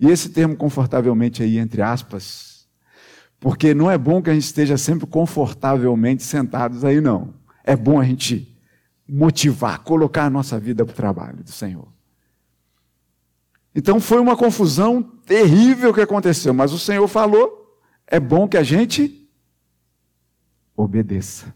e 0.00 0.08
esse 0.08 0.28
termo 0.30 0.56
confortavelmente 0.56 1.44
aí, 1.44 1.58
entre 1.58 1.80
aspas, 1.80 2.66
porque 3.38 3.72
não 3.72 3.88
é 3.88 3.96
bom 3.96 4.20
que 4.20 4.30
a 4.30 4.34
gente 4.34 4.42
esteja 4.42 4.76
sempre 4.76 5.06
confortavelmente 5.06 6.24
sentados 6.24 6.84
aí, 6.84 7.00
não. 7.00 7.34
É 7.62 7.76
bom 7.76 8.00
a 8.00 8.04
gente 8.04 8.58
motivar, 9.08 9.78
colocar 9.84 10.24
a 10.24 10.30
nossa 10.30 10.58
vida 10.58 10.84
para 10.84 10.92
o 10.92 10.96
trabalho 10.96 11.44
do 11.44 11.52
Senhor. 11.52 11.96
Então 13.78 14.00
foi 14.00 14.18
uma 14.18 14.36
confusão 14.36 15.00
terrível 15.24 15.94
que 15.94 16.00
aconteceu, 16.00 16.52
mas 16.52 16.72
o 16.72 16.78
Senhor 16.80 17.06
falou: 17.06 17.78
é 18.08 18.18
bom 18.18 18.48
que 18.48 18.56
a 18.56 18.62
gente 18.64 19.30
obedeça. 20.76 21.54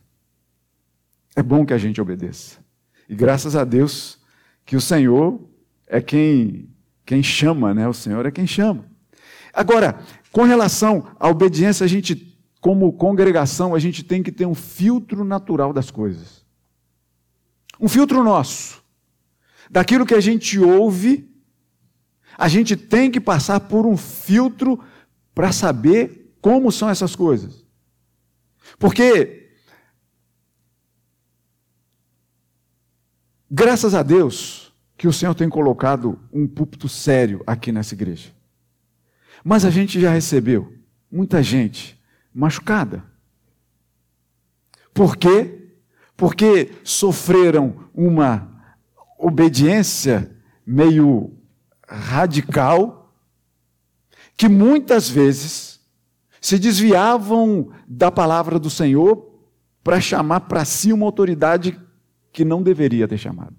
É 1.35 1.43
bom 1.43 1.67
que 1.67 1.73
a 1.73 1.79
gente 1.79 2.00
obedeça. 2.00 2.61
E 3.09 3.17
graças 3.17 3.57
a 3.57 3.64
Deus 3.64 4.21
que 4.64 4.76
o 4.76 4.81
Senhor 4.81 5.41
é 5.85 6.00
quem 6.00 6.71
quem 7.05 7.25
chama, 7.25 7.75
né? 7.75 7.88
O 7.88 7.93
Senhor 7.93 8.25
é 8.25 8.31
quem 8.31 8.47
chama. 8.47 8.87
Agora, 9.52 9.99
com 10.31 10.45
relação 10.45 11.05
à 11.19 11.29
obediência, 11.29 11.83
a 11.83 11.88
gente 11.88 12.38
como 12.61 12.93
congregação, 12.93 13.75
a 13.75 13.81
gente 13.81 14.05
tem 14.05 14.23
que 14.23 14.31
ter 14.31 14.47
um 14.47 14.55
filtro 14.55 15.25
natural 15.25 15.73
das 15.73 15.91
coisas. 15.91 16.47
Um 17.81 17.88
filtro 17.88 18.23
nosso. 18.23 18.81
Daquilo 19.69 20.07
que 20.07 20.14
a 20.14 20.21
gente 20.21 20.61
ouve 20.61 21.31
a 22.36 22.48
gente 22.48 22.76
tem 22.76 23.10
que 23.10 23.20
passar 23.20 23.60
por 23.60 23.86
um 23.86 23.96
filtro 23.96 24.78
para 25.34 25.52
saber 25.52 26.34
como 26.40 26.72
são 26.72 26.88
essas 26.88 27.14
coisas. 27.14 27.64
Porque, 28.78 29.50
graças 33.50 33.94
a 33.94 34.02
Deus, 34.02 34.72
que 34.96 35.08
o 35.08 35.12
Senhor 35.12 35.34
tem 35.34 35.48
colocado 35.48 36.18
um 36.32 36.46
púlpito 36.46 36.88
sério 36.88 37.42
aqui 37.46 37.72
nessa 37.72 37.94
igreja. 37.94 38.30
Mas 39.44 39.64
a 39.64 39.70
gente 39.70 40.00
já 40.00 40.10
recebeu 40.10 40.72
muita 41.10 41.42
gente 41.42 42.00
machucada. 42.32 43.04
Por 44.94 45.16
quê? 45.16 45.70
Porque 46.16 46.72
sofreram 46.84 47.88
uma 47.94 48.48
obediência 49.18 50.30
meio 50.64 51.36
radical, 51.92 53.14
que 54.37 54.49
muitas 54.49 55.08
vezes 55.08 55.80
se 56.40 56.58
desviavam 56.58 57.70
da 57.87 58.11
palavra 58.11 58.58
do 58.58 58.68
Senhor 58.68 59.30
para 59.84 60.00
chamar 60.00 60.40
para 60.40 60.64
si 60.64 60.92
uma 60.92 61.06
autoridade 61.06 61.78
que 62.32 62.44
não 62.44 62.62
deveria 62.62 63.06
ter 63.06 63.18
chamado. 63.18 63.54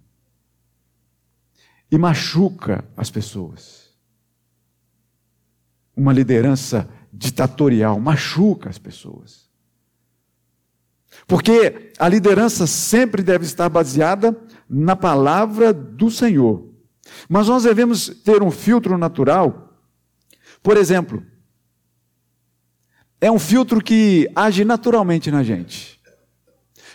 E 1.92 1.98
machuca 1.98 2.84
as 2.98 3.10
pessoas. 3.10 3.94
Uma 5.96 6.12
liderança 6.12 6.90
ditatorial 7.14 8.00
machuca 8.00 8.70
as 8.70 8.80
pessoas. 8.80 9.44
Porque 11.28 11.92
a 12.00 12.10
liderança 12.10 12.66
sempre 12.66 13.22
deve 13.22 13.46
estar 13.46 13.70
baseada 13.70 14.36
na 14.68 14.96
palavra 14.96 15.72
do 15.72 16.10
Senhor. 16.10 16.73
Mas 17.30 17.48
nós 17.48 17.64
devemos 17.64 18.08
ter 18.08 18.42
um 18.42 18.52
filtro 18.52 18.98
natural. 18.98 19.80
Por 20.62 20.78
exemplo, 20.78 21.24
é 23.20 23.32
um 23.32 23.40
filtro 23.40 23.82
que 23.82 24.30
age 24.36 24.66
naturalmente 24.66 25.32
na 25.32 25.44
gente. 25.44 26.00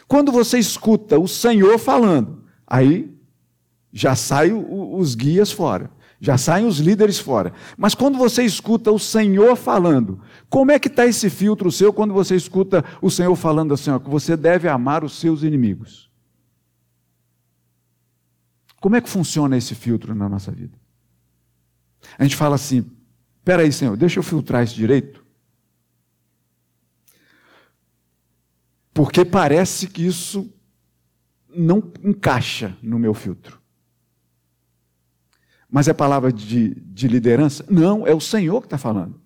Quando 0.07 0.33
você 0.33 0.59
escuta 0.59 1.19
o 1.19 1.29
Senhor 1.29 1.79
falando, 1.79 2.45
aí 2.67 3.15
já 3.93 4.15
saem 4.15 4.53
os 4.55 5.15
guias 5.15 5.53
fora, 5.53 5.91
já 6.21 6.39
saem 6.39 6.67
os 6.67 6.79
líderes 6.79 7.19
fora. 7.19 7.53
Mas 7.77 7.95
quando 7.95 8.17
você 8.17 8.43
escuta 8.43 8.91
o 8.91 8.99
Senhor 8.99 9.55
falando, 9.57 10.21
Como 10.49 10.73
é 10.73 10.79
que 10.79 10.89
está 10.89 11.07
esse 11.07 11.29
filtro 11.29 11.71
seu 11.71 11.93
quando 11.93 12.15
você 12.15 12.35
escuta 12.35 12.85
o 13.03 13.11
Senhor 13.11 13.35
falando 13.37 13.75
assim, 13.75 13.91
ó, 13.91 13.99
que 13.99 14.09
você 14.09 14.37
deve 14.37 14.69
amar 14.69 15.05
os 15.05 15.19
seus 15.19 15.43
inimigos? 15.43 16.08
Como 18.81 18.97
é 18.97 19.01
que 19.01 19.09
funciona 19.09 19.57
esse 19.57 19.75
filtro 19.75 20.15
na 20.15 20.29
nossa 20.29 20.53
vida? 20.53 20.79
A 22.19 22.23
gente 22.23 22.37
fala 22.37 22.55
assim: 22.55 22.89
peraí, 23.45 23.73
Senhor, 23.73 23.97
deixa 23.97 24.19
eu 24.19 24.23
filtrar 24.23 24.63
isso 24.63 24.75
direito. 24.75 25.25
Porque 28.93 29.25
parece 29.25 29.87
que 29.87 30.05
isso 30.05 30.53
não 31.49 31.93
encaixa 32.03 32.77
no 32.83 32.99
meu 32.99 33.15
filtro. 33.15 33.61
Mas 35.71 35.87
é 35.87 35.93
palavra 35.93 36.33
de, 36.33 36.75
de 36.75 37.07
liderança? 37.07 37.65
Não, 37.69 38.07
é 38.07 38.15
o 38.15 38.21
Senhor 38.21 38.61
que 38.61 38.67
está 38.67 38.79
falando. 38.79 39.21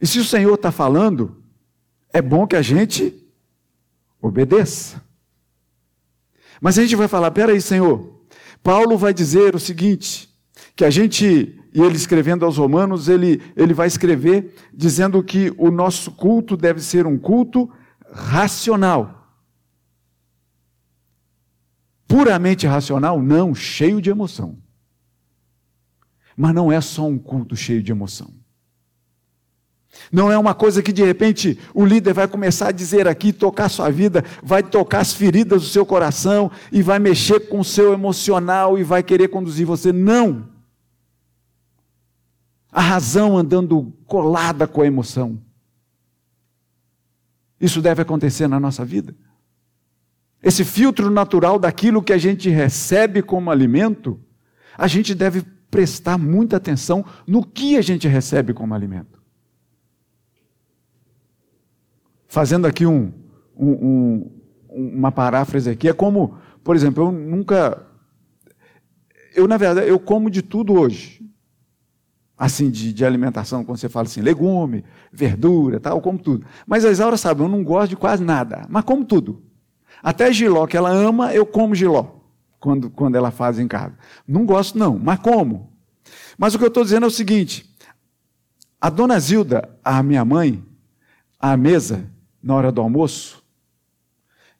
E 0.00 0.06
se 0.06 0.18
o 0.18 0.24
Senhor 0.24 0.54
está 0.54 0.70
falando, 0.70 1.42
é 2.12 2.20
bom 2.20 2.46
que 2.46 2.56
a 2.56 2.62
gente 2.62 3.26
obedeça. 4.20 5.02
Mas 6.60 6.78
a 6.78 6.82
gente 6.82 6.96
vai 6.96 7.08
falar: 7.08 7.30
peraí, 7.30 7.60
Senhor, 7.60 8.22
Paulo 8.62 8.96
vai 8.96 9.12
dizer 9.12 9.54
o 9.54 9.60
seguinte: 9.60 10.28
que 10.76 10.84
a 10.84 10.90
gente, 10.90 11.58
e 11.72 11.80
ele 11.80 11.96
escrevendo 11.96 12.44
aos 12.44 12.56
Romanos, 12.56 13.08
ele, 13.08 13.40
ele 13.56 13.74
vai 13.74 13.86
escrever 13.86 14.54
dizendo 14.72 15.22
que 15.22 15.52
o 15.56 15.70
nosso 15.70 16.12
culto 16.12 16.56
deve 16.56 16.80
ser 16.80 17.06
um 17.06 17.18
culto 17.18 17.70
racional. 18.12 19.22
Puramente 22.06 22.66
racional? 22.66 23.20
Não, 23.20 23.54
cheio 23.54 24.00
de 24.00 24.10
emoção. 24.10 24.58
Mas 26.36 26.54
não 26.54 26.70
é 26.70 26.80
só 26.80 27.06
um 27.06 27.18
culto 27.18 27.56
cheio 27.56 27.82
de 27.82 27.92
emoção. 27.92 28.43
Não 30.10 30.30
é 30.30 30.38
uma 30.38 30.54
coisa 30.54 30.82
que 30.82 30.92
de 30.92 31.04
repente 31.04 31.58
o 31.72 31.84
líder 31.84 32.12
vai 32.12 32.28
começar 32.28 32.68
a 32.68 32.72
dizer 32.72 33.08
aqui, 33.08 33.32
tocar 33.32 33.68
sua 33.68 33.90
vida, 33.90 34.24
vai 34.42 34.62
tocar 34.62 35.00
as 35.00 35.12
feridas 35.12 35.62
do 35.62 35.68
seu 35.68 35.84
coração 35.84 36.50
e 36.70 36.82
vai 36.82 36.98
mexer 36.98 37.48
com 37.48 37.60
o 37.60 37.64
seu 37.64 37.92
emocional 37.92 38.78
e 38.78 38.84
vai 38.84 39.02
querer 39.02 39.28
conduzir 39.28 39.66
você. 39.66 39.92
Não. 39.92 40.48
A 42.70 42.80
razão 42.80 43.36
andando 43.36 43.92
colada 44.06 44.66
com 44.66 44.82
a 44.82 44.86
emoção. 44.86 45.40
Isso 47.60 47.80
deve 47.80 48.02
acontecer 48.02 48.46
na 48.46 48.60
nossa 48.60 48.84
vida. 48.84 49.14
Esse 50.42 50.64
filtro 50.64 51.10
natural 51.10 51.58
daquilo 51.58 52.02
que 52.02 52.12
a 52.12 52.18
gente 52.18 52.50
recebe 52.50 53.22
como 53.22 53.50
alimento, 53.50 54.20
a 54.76 54.86
gente 54.86 55.14
deve 55.14 55.42
prestar 55.70 56.18
muita 56.18 56.58
atenção 56.58 57.04
no 57.26 57.44
que 57.44 57.78
a 57.78 57.82
gente 57.82 58.06
recebe 58.06 58.52
como 58.52 58.74
alimento. 58.74 59.23
Fazendo 62.34 62.66
aqui 62.66 62.84
um, 62.84 63.12
um, 63.56 63.70
um, 63.70 64.30
uma 64.68 65.12
paráfrase 65.12 65.70
aqui, 65.70 65.88
é 65.88 65.92
como, 65.92 66.36
por 66.64 66.74
exemplo, 66.74 67.04
eu 67.04 67.12
nunca. 67.12 67.86
Eu, 69.36 69.46
na 69.46 69.56
verdade, 69.56 69.88
eu 69.88 70.00
como 70.00 70.28
de 70.28 70.42
tudo 70.42 70.72
hoje. 70.72 71.24
Assim, 72.36 72.68
de, 72.72 72.92
de 72.92 73.04
alimentação, 73.04 73.64
quando 73.64 73.78
você 73.78 73.88
fala 73.88 74.08
assim, 74.08 74.20
legume, 74.20 74.84
verdura, 75.12 75.78
tal, 75.78 75.96
eu 75.96 76.00
como 76.00 76.18
tudo. 76.18 76.44
Mas 76.66 76.84
a 76.84 76.90
Isaura 76.90 77.16
sabe, 77.16 77.40
eu 77.40 77.48
não 77.48 77.62
gosto 77.62 77.90
de 77.90 77.96
quase 77.96 78.24
nada, 78.24 78.66
mas 78.68 78.82
como 78.82 79.04
tudo. 79.04 79.40
Até 80.02 80.32
giló, 80.32 80.66
que 80.66 80.76
ela 80.76 80.90
ama, 80.90 81.32
eu 81.32 81.46
como 81.46 81.72
giló, 81.72 82.16
quando, 82.58 82.90
quando 82.90 83.14
ela 83.14 83.30
faz 83.30 83.60
em 83.60 83.68
casa. 83.68 83.96
Não 84.26 84.44
gosto, 84.44 84.76
não, 84.76 84.98
mas 84.98 85.20
como. 85.20 85.72
Mas 86.36 86.52
o 86.52 86.58
que 86.58 86.64
eu 86.64 86.68
estou 86.68 86.82
dizendo 86.82 87.04
é 87.04 87.06
o 87.06 87.12
seguinte: 87.12 87.72
a 88.80 88.90
dona 88.90 89.20
Zilda, 89.20 89.78
a 89.84 90.02
minha 90.02 90.24
mãe, 90.24 90.64
à 91.38 91.56
mesa, 91.56 92.12
na 92.44 92.54
hora 92.54 92.70
do 92.70 92.82
almoço, 92.82 93.42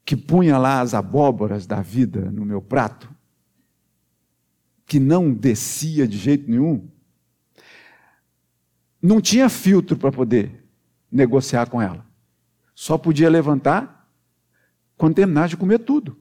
que 0.07 0.17
punha 0.17 0.57
lá 0.57 0.81
as 0.81 0.95
abóboras 0.95 1.67
da 1.67 1.83
vida 1.83 2.31
no 2.31 2.45
meu 2.45 2.63
prato, 2.63 3.15
que 4.87 4.99
não 4.99 5.33
descia 5.33 6.09
de 6.09 6.17
jeito 6.17 6.51
nenhum, 6.51 6.89
não 9.01 9.21
tinha 9.21 9.51
filtro 9.51 9.99
para 9.99 10.11
poder 10.11 10.67
negociar 11.13 11.69
com 11.69 11.81
ela. 11.81 12.07
Só 12.75 12.97
podia 12.97 13.29
levantar 13.29 14.09
quando 14.97 15.17
terminasse 15.17 15.51
de 15.51 15.57
comer 15.59 15.81
tudo. 15.81 16.17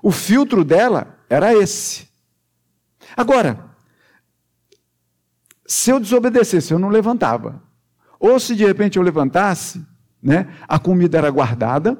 O 0.00 0.12
filtro 0.12 0.64
dela 0.64 1.18
era 1.28 1.52
esse. 1.52 2.08
Agora, 3.16 3.74
se 5.66 5.90
eu 5.90 5.98
desobedecesse, 5.98 6.72
eu 6.72 6.78
não 6.78 6.88
levantava. 6.88 7.62
Ou 8.20 8.38
se 8.38 8.54
de 8.54 8.64
repente 8.64 8.96
eu 8.96 9.02
levantasse, 9.02 9.84
né? 10.22 10.48
A 10.68 10.78
comida 10.78 11.18
era 11.18 11.30
guardada. 11.30 11.98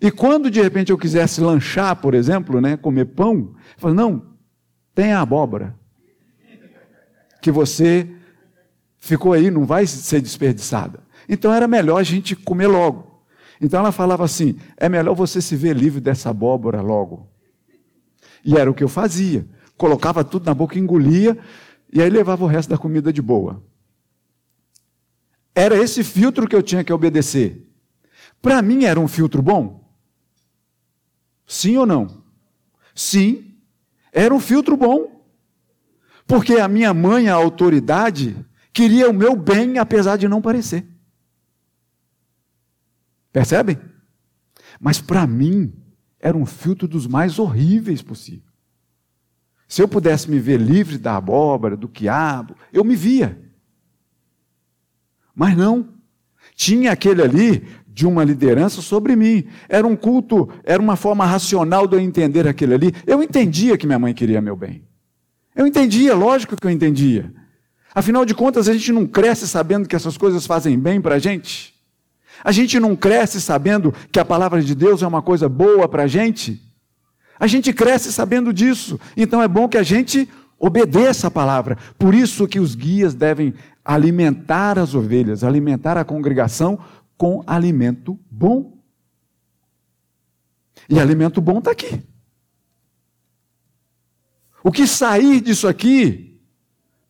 E 0.00 0.10
quando 0.10 0.50
de 0.50 0.60
repente 0.60 0.90
eu 0.90 0.98
quisesse 0.98 1.40
lanchar, 1.40 1.96
por 1.96 2.14
exemplo, 2.14 2.60
né, 2.60 2.76
comer 2.76 3.06
pão, 3.06 3.54
eu 3.54 3.78
falei, 3.78 3.96
não, 3.96 4.34
tem 4.94 5.12
a 5.12 5.20
abóbora. 5.20 5.74
Que 7.40 7.50
você 7.50 8.08
ficou 8.98 9.32
aí, 9.32 9.50
não 9.50 9.64
vai 9.64 9.86
ser 9.86 10.20
desperdiçada. 10.20 11.00
Então 11.28 11.52
era 11.52 11.66
melhor 11.66 11.98
a 11.98 12.02
gente 12.02 12.36
comer 12.36 12.66
logo. 12.66 13.24
Então 13.60 13.80
ela 13.80 13.92
falava 13.92 14.24
assim: 14.24 14.56
é 14.76 14.88
melhor 14.88 15.14
você 15.14 15.40
se 15.40 15.54
ver 15.54 15.76
livre 15.76 16.00
dessa 16.00 16.30
abóbora 16.30 16.80
logo. 16.80 17.28
E 18.44 18.56
era 18.56 18.70
o 18.70 18.74
que 18.74 18.82
eu 18.82 18.88
fazia. 18.88 19.46
Colocava 19.76 20.24
tudo 20.24 20.46
na 20.46 20.54
boca, 20.54 20.78
engolia, 20.78 21.38
e 21.92 22.02
aí 22.02 22.10
levava 22.10 22.44
o 22.44 22.46
resto 22.46 22.70
da 22.70 22.78
comida 22.78 23.12
de 23.12 23.22
boa. 23.22 23.62
Era 25.54 25.76
esse 25.76 26.04
filtro 26.04 26.46
que 26.46 26.54
eu 26.54 26.62
tinha 26.62 26.84
que 26.84 26.92
obedecer. 26.92 27.66
Para 28.40 28.62
mim 28.62 28.84
era 28.84 28.98
um 28.98 29.08
filtro 29.08 29.42
bom? 29.42 29.92
Sim 31.46 31.76
ou 31.76 31.86
não? 31.86 32.22
Sim, 32.94 33.56
era 34.12 34.34
um 34.34 34.40
filtro 34.40 34.76
bom. 34.76 35.24
Porque 36.26 36.54
a 36.54 36.68
minha 36.68 36.94
mãe, 36.94 37.28
a 37.28 37.34
autoridade, 37.34 38.36
queria 38.72 39.10
o 39.10 39.12
meu 39.12 39.34
bem, 39.34 39.78
apesar 39.78 40.16
de 40.16 40.28
não 40.28 40.40
parecer. 40.40 40.86
Percebem? 43.32 43.78
Mas 44.80 45.00
para 45.00 45.26
mim, 45.26 45.72
era 46.18 46.36
um 46.36 46.46
filtro 46.46 46.86
dos 46.86 47.06
mais 47.06 47.38
horríveis 47.38 48.02
possível. 48.02 48.48
Se 49.66 49.82
eu 49.82 49.88
pudesse 49.88 50.30
me 50.30 50.38
ver 50.38 50.60
livre 50.60 50.98
da 50.98 51.16
abóbora, 51.16 51.76
do 51.76 51.88
quiabo, 51.88 52.56
eu 52.72 52.84
me 52.84 52.96
via. 52.96 53.49
Mas 55.40 55.56
não. 55.56 55.88
Tinha 56.54 56.92
aquele 56.92 57.22
ali 57.22 57.66
de 57.86 58.06
uma 58.06 58.22
liderança 58.22 58.82
sobre 58.82 59.16
mim. 59.16 59.46
Era 59.70 59.86
um 59.86 59.96
culto, 59.96 60.50
era 60.62 60.82
uma 60.82 60.96
forma 60.96 61.24
racional 61.24 61.86
de 61.86 61.96
eu 61.96 62.00
entender 62.00 62.46
aquele 62.46 62.74
ali. 62.74 62.92
Eu 63.06 63.22
entendia 63.22 63.78
que 63.78 63.86
minha 63.86 63.98
mãe 63.98 64.12
queria 64.12 64.42
meu 64.42 64.54
bem. 64.54 64.84
Eu 65.56 65.66
entendia, 65.66 66.14
lógico 66.14 66.54
que 66.54 66.66
eu 66.66 66.70
entendia. 66.70 67.32
Afinal 67.94 68.26
de 68.26 68.34
contas, 68.34 68.68
a 68.68 68.74
gente 68.74 68.92
não 68.92 69.06
cresce 69.06 69.48
sabendo 69.48 69.88
que 69.88 69.96
essas 69.96 70.18
coisas 70.18 70.44
fazem 70.44 70.78
bem 70.78 71.00
para 71.00 71.14
a 71.14 71.18
gente. 71.18 71.72
A 72.44 72.52
gente 72.52 72.78
não 72.78 72.94
cresce 72.94 73.40
sabendo 73.40 73.94
que 74.12 74.20
a 74.20 74.24
palavra 74.26 74.60
de 74.60 74.74
Deus 74.74 75.02
é 75.02 75.06
uma 75.06 75.22
coisa 75.22 75.48
boa 75.48 75.88
para 75.88 76.02
a 76.02 76.06
gente. 76.06 76.60
A 77.38 77.46
gente 77.46 77.72
cresce 77.72 78.12
sabendo 78.12 78.52
disso. 78.52 79.00
Então 79.16 79.42
é 79.42 79.48
bom 79.48 79.66
que 79.70 79.78
a 79.78 79.82
gente 79.82 80.28
obedeça 80.60 81.28
a 81.28 81.30
palavra. 81.30 81.78
Por 81.98 82.14
isso 82.14 82.46
que 82.46 82.60
os 82.60 82.74
guias 82.74 83.14
devem 83.14 83.54
alimentar 83.84 84.78
as 84.78 84.94
ovelhas, 84.94 85.42
alimentar 85.42 85.96
a 85.96 86.04
congregação 86.04 86.78
com 87.16 87.42
alimento 87.46 88.18
bom. 88.30 88.78
E 90.88 90.98
alimento 90.98 91.40
bom 91.40 91.58
está 91.58 91.70
aqui. 91.70 92.02
O 94.62 94.70
que 94.70 94.86
sair 94.86 95.40
disso 95.40 95.66
aqui 95.66 96.40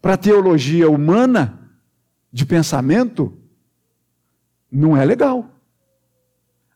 para 0.01 0.15
a 0.15 0.19
teologia 0.19 0.89
humana, 0.89 1.71
de 2.33 2.47
pensamento, 2.47 3.37
não 4.71 4.97
é 4.97 5.05
legal. 5.05 5.51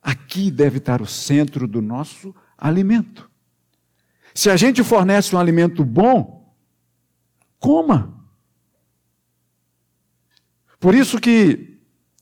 Aqui 0.02 0.50
deve 0.50 0.78
estar 0.78 1.00
o 1.00 1.06
centro 1.06 1.66
do 1.66 1.80
nosso 1.80 2.34
alimento. 2.58 3.30
Se 4.34 4.50
a 4.50 4.56
gente 4.56 4.82
fornece 4.82 5.34
um 5.34 5.38
alimento 5.38 5.84
bom, 5.84 6.54
coma. 7.58 8.23
Por 10.84 10.94
isso 10.94 11.18
que 11.18 11.78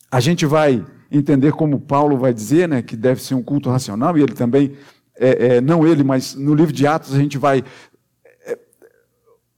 a 0.09 0.21
gente 0.21 0.47
vai 0.47 0.85
entender 1.11 1.51
como 1.51 1.81
Paulo 1.81 2.17
vai 2.17 2.33
dizer, 2.33 2.69
né, 2.69 2.81
que 2.81 2.95
deve 2.95 3.21
ser 3.21 3.35
um 3.35 3.43
culto 3.43 3.69
racional, 3.69 4.17
e 4.17 4.23
ele 4.23 4.35
também, 4.35 4.75
é, 5.19 5.57
é, 5.57 5.61
não 5.61 5.85
ele, 5.85 6.05
mas 6.05 6.37
no 6.37 6.55
livro 6.55 6.73
de 6.73 6.87
Atos 6.87 7.13
a 7.13 7.19
gente 7.19 7.37
vai 7.37 7.65
é, 8.47 8.59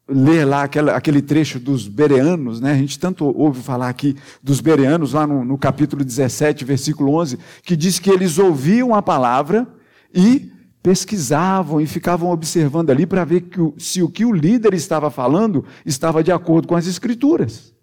ler 0.08 0.46
lá 0.46 0.62
aquela, 0.62 0.96
aquele 0.96 1.20
trecho 1.20 1.60
dos 1.60 1.86
bereanos, 1.86 2.62
né? 2.62 2.72
a 2.72 2.76
gente 2.78 2.98
tanto 2.98 3.26
ouve 3.26 3.60
falar 3.60 3.90
aqui 3.90 4.16
dos 4.42 4.62
bereanos, 4.62 5.12
lá 5.12 5.26
no, 5.26 5.44
no 5.44 5.58
capítulo 5.58 6.02
17, 6.02 6.64
versículo 6.64 7.12
11, 7.12 7.38
que 7.62 7.76
diz 7.76 7.98
que 7.98 8.08
eles 8.08 8.38
ouviam 8.38 8.94
a 8.94 9.02
palavra 9.02 9.68
e 10.14 10.50
pesquisavam 10.82 11.78
e 11.78 11.86
ficavam 11.86 12.30
observando 12.30 12.88
ali 12.88 13.04
para 13.04 13.22
ver 13.22 13.42
que 13.42 13.60
se 13.76 14.02
o 14.02 14.08
que 14.08 14.24
o 14.24 14.32
líder 14.32 14.72
estava 14.72 15.10
falando 15.10 15.62
estava 15.84 16.24
de 16.24 16.32
acordo 16.32 16.66
com 16.66 16.74
as 16.74 16.86
escrituras. 16.86 17.73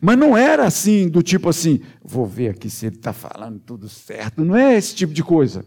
Mas 0.00 0.18
não 0.18 0.36
era 0.36 0.66
assim, 0.66 1.08
do 1.08 1.22
tipo 1.22 1.48
assim, 1.48 1.80
vou 2.04 2.26
ver 2.26 2.50
aqui 2.50 2.68
se 2.68 2.86
ele 2.86 2.96
está 2.96 3.12
falando 3.12 3.58
tudo 3.60 3.88
certo. 3.88 4.44
Não 4.44 4.54
é 4.54 4.76
esse 4.76 4.94
tipo 4.94 5.12
de 5.12 5.22
coisa. 5.22 5.64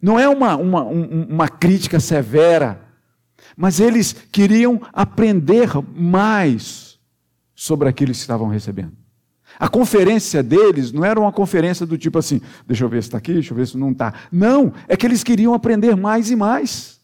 Não 0.00 0.18
é 0.18 0.28
uma, 0.28 0.56
uma, 0.56 0.82
uma 0.82 1.48
crítica 1.48 2.00
severa, 2.00 2.82
mas 3.56 3.80
eles 3.80 4.12
queriam 4.12 4.80
aprender 4.92 5.70
mais 5.94 6.98
sobre 7.54 7.88
aquilo 7.88 8.10
que 8.10 8.18
estavam 8.18 8.48
recebendo. 8.48 8.92
A 9.58 9.68
conferência 9.68 10.42
deles 10.42 10.92
não 10.92 11.04
era 11.04 11.20
uma 11.20 11.30
conferência 11.30 11.86
do 11.86 11.96
tipo 11.96 12.18
assim, 12.18 12.40
deixa 12.66 12.84
eu 12.84 12.88
ver 12.88 13.02
se 13.02 13.08
está 13.08 13.18
aqui, 13.18 13.34
deixa 13.34 13.52
eu 13.52 13.56
ver 13.56 13.66
se 13.66 13.76
não 13.76 13.92
está. 13.92 14.12
Não, 14.30 14.72
é 14.88 14.96
que 14.96 15.06
eles 15.06 15.22
queriam 15.22 15.54
aprender 15.54 15.94
mais 15.94 16.30
e 16.30 16.36
mais. 16.36 17.00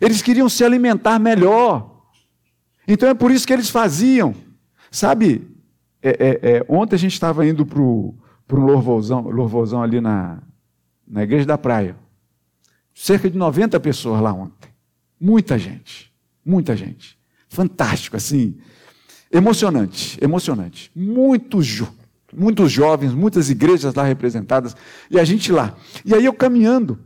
Eles 0.00 0.22
queriam 0.22 0.48
se 0.48 0.64
alimentar 0.64 1.18
melhor. 1.18 2.02
Então 2.86 3.08
é 3.08 3.14
por 3.14 3.30
isso 3.30 3.46
que 3.46 3.52
eles 3.52 3.70
faziam. 3.70 4.34
Sabe, 4.90 5.46
é, 6.02 6.10
é, 6.10 6.50
é, 6.56 6.66
ontem 6.68 6.96
a 6.96 6.98
gente 6.98 7.12
estava 7.12 7.46
indo 7.46 7.66
para 7.66 7.80
um 7.80 8.14
louvorzão, 8.50 9.22
louvorzão 9.22 9.82
ali 9.82 10.00
na, 10.00 10.42
na 11.06 11.22
igreja 11.22 11.44
da 11.44 11.58
praia. 11.58 11.96
Cerca 12.94 13.28
de 13.28 13.36
90 13.36 13.78
pessoas 13.80 14.20
lá 14.20 14.32
ontem. 14.32 14.70
Muita 15.20 15.58
gente. 15.58 16.12
Muita 16.44 16.76
gente. 16.76 17.18
Fantástico, 17.48 18.16
assim. 18.16 18.56
Emocionante, 19.30 20.18
emocionante. 20.22 20.90
Muitos, 20.94 21.66
jo 21.66 21.88
muitos 22.32 22.70
jovens, 22.70 23.12
muitas 23.12 23.50
igrejas 23.50 23.94
lá 23.94 24.04
representadas. 24.04 24.76
E 25.10 25.18
a 25.18 25.24
gente 25.24 25.50
lá. 25.50 25.74
E 26.04 26.14
aí 26.14 26.24
eu 26.24 26.32
caminhando 26.32 26.98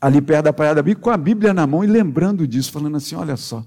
ali 0.00 0.20
perto 0.20 0.44
da 0.44 0.52
Praia 0.52 0.74
da 0.74 0.82
Bíblia, 0.82 1.02
com 1.02 1.10
a 1.10 1.16
Bíblia 1.16 1.54
na 1.54 1.66
mão 1.66 1.82
e 1.82 1.86
lembrando 1.86 2.46
disso, 2.46 2.70
falando 2.70 2.96
assim: 2.96 3.14
olha 3.14 3.36
só, 3.36 3.64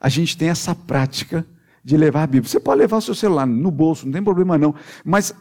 a 0.00 0.08
gente 0.08 0.36
tem 0.36 0.48
essa 0.48 0.74
prática 0.74 1.46
de 1.84 1.96
levar 1.96 2.22
a 2.22 2.26
Bíblia. 2.26 2.48
Você 2.48 2.60
pode 2.60 2.80
levar 2.80 2.98
o 2.98 3.02
seu 3.02 3.14
celular 3.14 3.46
no 3.46 3.70
bolso, 3.70 4.06
não 4.06 4.12
tem 4.12 4.22
problema 4.22 4.58
não. 4.58 4.74
Mas 5.04 5.34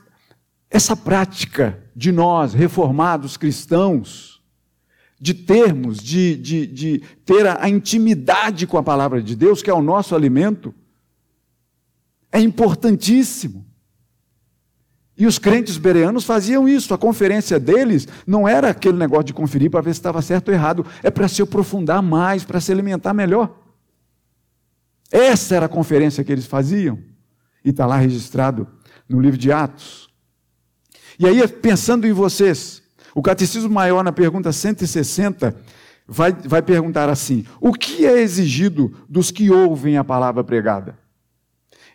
essa 0.69 0.95
prática 0.95 1.81
de 1.95 2.11
nós, 2.11 2.53
reformados 2.53 3.37
cristãos, 3.37 4.41
de 5.19 5.33
termos, 5.33 5.97
de, 5.97 6.35
de, 6.35 6.67
de 6.67 7.01
ter 7.25 7.47
a, 7.47 7.63
a 7.63 7.69
intimidade 7.69 8.67
com 8.67 8.77
a 8.77 8.83
palavra 8.83 9.21
de 9.21 9.35
Deus, 9.35 9.61
que 9.61 9.69
é 9.69 9.73
o 9.73 9.81
nosso 9.81 10.15
alimento, 10.15 10.73
é 12.31 12.39
importantíssimo. 12.39 13.65
E 15.17 15.25
os 15.25 15.39
crentes 15.39 15.77
bereanos 15.77 16.23
faziam 16.23 16.69
isso. 16.69 16.93
A 16.93 16.97
conferência 16.97 17.59
deles 17.59 18.07
não 18.25 18.47
era 18.47 18.69
aquele 18.69 18.97
negócio 18.97 19.25
de 19.25 19.33
conferir 19.33 19.71
para 19.71 19.81
ver 19.81 19.93
se 19.93 19.99
estava 19.99 20.21
certo 20.21 20.49
ou 20.49 20.53
errado, 20.53 20.85
é 21.01 21.09
para 21.09 21.27
se 21.27 21.41
aprofundar 21.41 22.03
mais, 22.03 22.43
para 22.43 22.61
se 22.61 22.71
alimentar 22.71 23.13
melhor. 23.13 23.66
Essa 25.11 25.55
era 25.55 25.65
a 25.65 25.69
conferência 25.69 26.23
que 26.23 26.31
eles 26.31 26.45
faziam. 26.45 26.99
E 27.63 27.69
está 27.69 27.85
lá 27.85 27.97
registrado 27.97 28.67
no 29.07 29.19
livro 29.19 29.37
de 29.37 29.51
Atos. 29.51 30.09
E 31.19 31.25
aí, 31.25 31.47
pensando 31.47 32.05
em 32.05 32.13
vocês, 32.13 32.83
o 33.15 33.21
Catecismo 33.21 33.69
Maior, 33.69 34.03
na 34.03 34.11
pergunta 34.11 34.51
160, 34.51 35.55
vai, 36.07 36.31
vai 36.31 36.61
perguntar 36.61 37.09
assim: 37.09 37.45
o 37.59 37.73
que 37.73 38.05
é 38.05 38.19
exigido 38.19 38.93
dos 39.09 39.31
que 39.31 39.49
ouvem 39.49 39.97
a 39.97 40.03
palavra 40.03 40.43
pregada? 40.43 40.97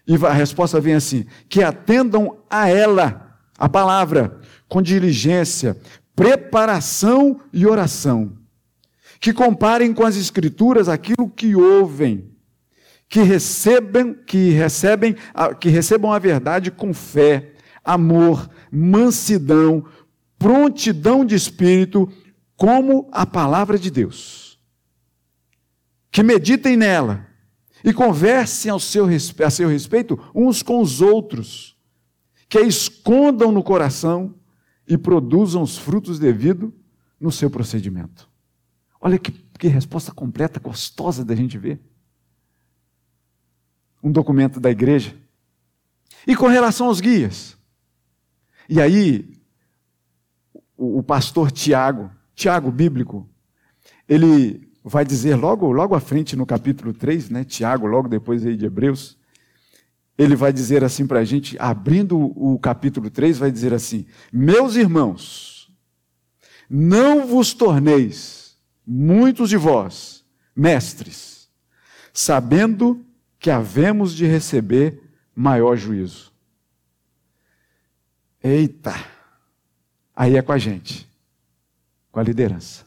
E 0.07 0.14
a 0.27 0.33
resposta 0.33 0.81
vem 0.81 0.94
assim: 0.94 1.25
que 1.48 1.62
atendam 1.62 2.38
a 2.51 2.68
ela, 2.68 3.38
a 3.57 3.68
palavra, 3.68 4.40
com 4.68 4.83
diligência, 4.83 5.77
preparação 6.16 7.40
e 7.53 7.66
oração. 7.66 8.33
Que 9.20 9.33
comparem 9.33 9.94
com 9.94 10.05
as 10.05 10.16
escrituras 10.16 10.88
aquilo 10.88 11.31
que 11.31 11.55
ouvem, 11.55 12.32
que 13.12 13.20
recebem, 13.20 14.14
que 14.14 14.53
recebem, 14.53 15.14
que 15.61 15.68
recebam 15.68 16.11
a 16.11 16.18
verdade 16.18 16.70
com 16.70 16.94
fé, 16.94 17.53
amor, 17.85 18.48
mansidão, 18.72 19.85
prontidão 20.38 21.22
de 21.22 21.35
espírito, 21.35 22.11
como 22.57 23.11
a 23.12 23.27
palavra 23.27 23.79
de 23.79 23.90
Deus. 23.90 24.59
Que 26.11 26.22
meditem 26.22 26.75
nela 26.75 27.27
e 27.85 27.92
conversem 27.92 28.70
ao 28.70 28.81
seu, 28.81 29.05
a 29.44 29.51
seu 29.51 29.68
respeito 29.68 30.18
uns 30.35 30.62
com 30.62 30.81
os 30.81 31.03
outros, 31.03 31.77
que 32.48 32.57
a 32.57 32.62
escondam 32.62 33.53
no 33.53 33.62
coração 33.62 34.35
e 34.88 34.96
produzam 34.96 35.61
os 35.61 35.77
frutos 35.77 36.18
devidos 36.18 36.72
no 37.20 37.31
seu 37.31 37.51
procedimento. 37.51 38.27
Olha 38.98 39.18
que, 39.18 39.33
que 39.33 39.68
resposta 39.68 40.12
completa, 40.12 40.59
gostosa 40.59 41.22
da 41.22 41.35
gente 41.35 41.59
ver. 41.59 41.91
Um 44.03 44.11
documento 44.11 44.59
da 44.59 44.71
igreja. 44.71 45.15
E 46.27 46.35
com 46.37 46.47
relação 46.47 46.87
aos 46.87 47.01
guias. 47.01 47.57
E 48.69 48.81
aí, 48.81 49.38
o, 50.77 50.99
o 50.99 51.03
pastor 51.03 51.51
Tiago, 51.51 52.11
Tiago 52.35 52.71
bíblico, 52.71 53.29
ele 54.09 54.73
vai 54.85 55.05
dizer 55.05 55.37
logo, 55.37 55.71
logo 55.71 55.95
à 55.95 56.01
frente 56.01 56.35
no 56.35 56.45
capítulo 56.45 56.93
3, 56.93 57.31
né, 57.31 57.45
Tiago, 57.45 57.87
logo 57.87 58.09
depois 58.09 58.45
aí 58.45 58.57
de 58.57 58.67
Hebreus, 58.67 59.17
ele 60.19 60.37
vai 60.37 60.53
dizer 60.53 60.85
assim 60.85 61.07
para 61.07 61.21
a 61.21 61.25
gente, 61.25 61.57
abrindo 61.59 62.19
o 62.19 62.59
capítulo 62.59 63.11
3, 63.11 63.38
vai 63.38 63.51
dizer 63.51 63.73
assim: 63.73 64.07
Meus 64.33 64.77
irmãos, 64.77 65.71
não 66.69 67.27
vos 67.27 67.55
torneis, 67.55 68.57
muitos 68.87 69.49
de 69.49 69.57
vós, 69.57 70.25
mestres, 70.55 71.49
sabendo 72.12 73.05
que 73.42 73.50
havemos 73.50 74.14
de 74.14 74.24
receber 74.24 75.02
maior 75.35 75.76
juízo. 75.76 76.33
Eita! 78.40 78.94
Aí 80.14 80.37
é 80.37 80.42
com 80.42 80.52
a 80.52 80.59
gente, 80.59 81.09
com 82.12 82.20
a 82.20 82.22
liderança. 82.22 82.87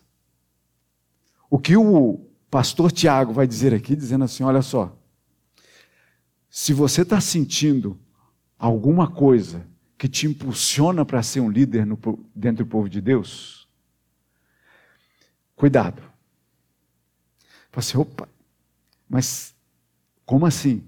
O 1.49 1.59
que 1.59 1.75
o 1.75 2.25
pastor 2.49 2.89
Tiago 2.89 3.33
vai 3.33 3.45
dizer 3.45 3.73
aqui, 3.73 3.97
dizendo 3.97 4.23
assim: 4.23 4.43
olha 4.43 4.61
só, 4.61 4.97
se 6.49 6.71
você 6.71 7.01
está 7.01 7.19
sentindo 7.19 7.99
alguma 8.57 9.11
coisa 9.11 9.67
que 9.97 10.07
te 10.07 10.25
impulsiona 10.25 11.03
para 11.03 11.21
ser 11.21 11.41
um 11.41 11.49
líder 11.49 11.85
no, 11.85 11.99
dentro 12.33 12.63
do 12.63 12.69
povo 12.69 12.87
de 12.87 13.01
Deus, 13.01 13.67
cuidado. 15.53 16.01
Você, 17.73 17.91
assim, 17.91 17.97
opa, 17.97 18.29
mas 19.09 19.54
como 20.25 20.45
assim? 20.45 20.87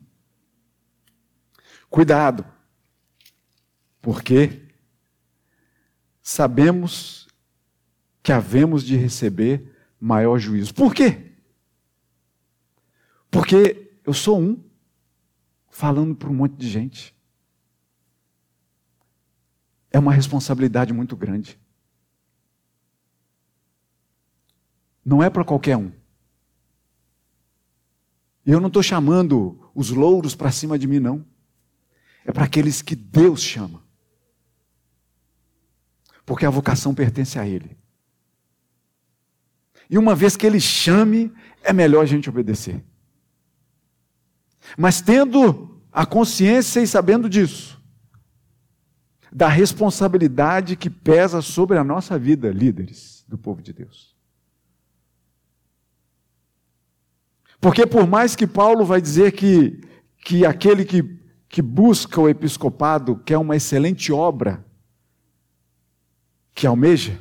Cuidado, 1.90 2.46
porque 4.02 4.68
sabemos 6.22 7.28
que 8.22 8.32
havemos 8.32 8.84
de 8.84 8.98
receber 8.98 9.74
maior 10.00 10.38
juízo. 10.38 10.74
Por 10.74 10.94
quê? 10.94 11.32
Porque 13.32 14.00
eu 14.04 14.14
sou 14.14 14.40
um 14.40 14.64
falando 15.70 16.16
para 16.16 16.30
um 16.30 16.34
monte 16.34 16.56
de 16.56 16.68
gente. 16.68 17.16
É 19.92 20.00
uma 20.00 20.14
responsabilidade 20.14 20.92
muito 20.92 21.16
grande. 21.16 21.60
Não 25.06 25.24
é 25.24 25.30
para 25.30 25.46
qualquer 25.46 25.78
um. 25.78 25.92
Eu 28.48 28.60
não 28.60 28.68
estou 28.68 28.82
chamando 28.82 29.60
os 29.76 29.92
louros 29.92 30.34
para 30.34 30.52
cima 30.52 30.80
de 30.80 30.88
mim, 30.88 31.00
não. 31.00 31.24
É 32.26 32.32
para 32.32 32.46
aqueles 32.46 32.82
que 32.82 32.96
Deus 32.96 33.42
chama 33.42 33.86
porque 36.28 36.46
a 36.46 36.50
vocação 36.50 36.94
pertence 36.94 37.40
a 37.40 37.48
Ele. 37.48 37.78
E 39.90 39.98
uma 39.98 40.14
vez 40.14 40.36
que 40.36 40.46
Ele 40.46 40.60
chame, 40.60 41.34
é 41.64 41.72
melhor 41.72 42.02
a 42.02 42.06
gente 42.06 42.30
obedecer. 42.30 42.84
Mas 44.78 45.00
tendo 45.00 45.82
a 45.90 46.06
consciência 46.06 46.82
e 46.82 46.86
sabendo 46.86 47.30
disso, 47.30 47.82
da 49.32 49.48
responsabilidade 49.48 50.76
que 50.76 50.90
pesa 50.90 51.42
sobre 51.42 51.78
a 51.78 51.84
nossa 51.84 52.20
vida, 52.20 52.52
líderes 52.52 53.24
do 53.26 53.38
povo 53.38 53.62
de 53.62 53.72
Deus. 53.72 54.17
Porque 57.60 57.86
por 57.86 58.08
mais 58.08 58.36
que 58.36 58.46
Paulo 58.46 58.86
vai 58.86 59.02
dizer 59.02 59.32
que, 59.32 59.82
que 60.24 60.46
aquele 60.46 60.86
que, 60.86 61.04
que 61.50 61.62
busca 61.62 62.20
o 62.22 62.30
episcopado 62.30 63.18
quer 63.18 63.38
uma 63.38 63.56
excelente 63.56 64.12
obra, 64.12 64.66
que 66.54 66.66
almeja. 66.66 67.20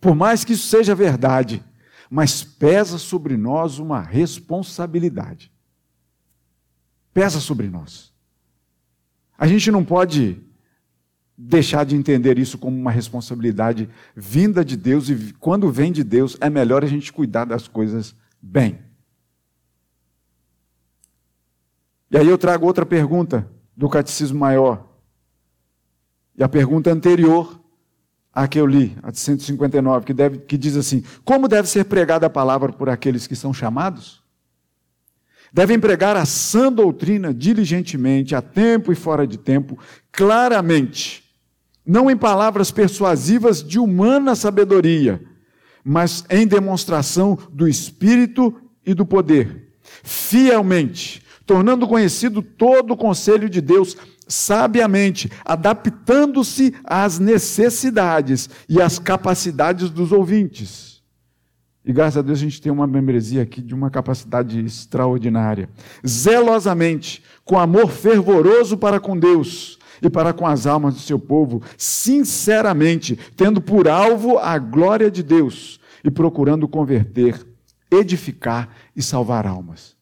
Por 0.00 0.14
mais 0.14 0.44
que 0.44 0.52
isso 0.52 0.66
seja 0.66 0.94
verdade, 0.94 1.62
mas 2.10 2.42
pesa 2.42 2.98
sobre 2.98 3.36
nós 3.36 3.78
uma 3.78 4.00
responsabilidade. 4.00 5.50
Pesa 7.12 7.40
sobre 7.40 7.68
nós. 7.68 8.12
A 9.36 9.46
gente 9.46 9.70
não 9.70 9.84
pode 9.84 10.40
deixar 11.36 11.84
de 11.84 11.96
entender 11.96 12.38
isso 12.38 12.58
como 12.58 12.76
uma 12.76 12.90
responsabilidade 12.90 13.88
vinda 14.14 14.64
de 14.64 14.76
Deus 14.76 15.08
e 15.08 15.32
quando 15.40 15.70
vem 15.70 15.90
de 15.90 16.04
Deus 16.04 16.36
é 16.40 16.48
melhor 16.48 16.84
a 16.84 16.86
gente 16.86 17.12
cuidar 17.12 17.44
das 17.44 17.66
coisas 17.66 18.14
bem. 18.42 18.80
E 22.10 22.18
aí 22.18 22.28
eu 22.28 22.36
trago 22.36 22.66
outra 22.66 22.84
pergunta 22.84 23.48
do 23.74 23.88
Catecismo 23.88 24.38
Maior. 24.38 24.86
E 26.36 26.42
a 26.42 26.48
pergunta 26.48 26.90
anterior 26.90 27.58
à 28.32 28.48
que 28.48 28.58
eu 28.58 28.66
li, 28.66 28.96
a 29.02 29.10
de 29.10 29.18
159, 29.18 30.04
que, 30.04 30.12
deve, 30.12 30.38
que 30.38 30.58
diz 30.58 30.76
assim: 30.76 31.04
Como 31.24 31.48
deve 31.48 31.68
ser 31.68 31.84
pregada 31.84 32.26
a 32.26 32.30
palavra 32.30 32.72
por 32.72 32.88
aqueles 32.88 33.26
que 33.26 33.36
são 33.36 33.54
chamados? 33.54 34.22
Devem 35.52 35.78
pregar 35.78 36.16
a 36.16 36.24
sã 36.24 36.72
doutrina 36.72 37.32
diligentemente, 37.32 38.34
a 38.34 38.40
tempo 38.40 38.90
e 38.90 38.94
fora 38.94 39.26
de 39.26 39.38
tempo, 39.38 39.78
claramente, 40.10 41.22
não 41.84 42.10
em 42.10 42.16
palavras 42.16 42.70
persuasivas 42.70 43.62
de 43.62 43.78
humana 43.78 44.34
sabedoria, 44.34 45.22
mas 45.84 46.24
em 46.30 46.46
demonstração 46.46 47.38
do 47.52 47.68
Espírito 47.68 48.54
e 48.84 48.94
do 48.94 49.06
poder, 49.06 49.72
fielmente, 50.02 51.22
tornando 51.46 51.86
conhecido 51.86 52.42
todo 52.42 52.92
o 52.92 52.96
conselho 52.96 53.48
de 53.48 53.60
Deus, 53.60 53.96
sabiamente, 54.28 55.30
adaptando-se 55.44 56.74
às 56.84 57.18
necessidades 57.18 58.48
e 58.68 58.80
às 58.80 58.98
capacidades 58.98 59.90
dos 59.90 60.12
ouvintes 60.12 60.92
e 61.84 61.92
graças 61.92 62.18
a 62.18 62.22
Deus 62.22 62.38
a 62.38 62.42
gente 62.42 62.62
tem 62.62 62.70
uma 62.70 62.86
membresia 62.86 63.42
aqui 63.42 63.60
de 63.60 63.74
uma 63.74 63.90
capacidade 63.90 64.60
extraordinária. 64.60 65.68
Zelosamente, 66.06 67.22
com 67.44 67.58
amor 67.58 67.90
fervoroso 67.90 68.76
para 68.76 69.00
com 69.00 69.18
Deus 69.18 69.78
e 70.02 70.10
para 70.10 70.32
com 70.32 70.46
as 70.46 70.66
almas 70.66 70.94
do 70.94 71.00
seu 71.00 71.18
povo, 71.18 71.62
sinceramente, 71.78 73.16
tendo 73.36 73.60
por 73.60 73.88
alvo 73.88 74.38
a 74.38 74.58
glória 74.58 75.10
de 75.10 75.22
Deus 75.22 75.80
e 76.02 76.10
procurando 76.10 76.66
converter, 76.66 77.46
edificar 77.90 78.68
e 78.96 79.02
salvar 79.02 79.46
almas. 79.46 79.96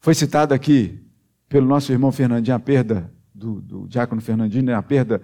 Foi 0.00 0.14
citado 0.14 0.54
aqui 0.54 1.00
pelo 1.48 1.66
nosso 1.66 1.92
irmão 1.92 2.12
Fernandinho 2.12 2.56
a 2.56 2.60
perda 2.60 3.12
do, 3.34 3.60
do 3.60 3.88
diácono 3.88 4.20
Fernandinho, 4.20 4.64
né, 4.64 4.74
a 4.74 4.82
perda 4.82 5.20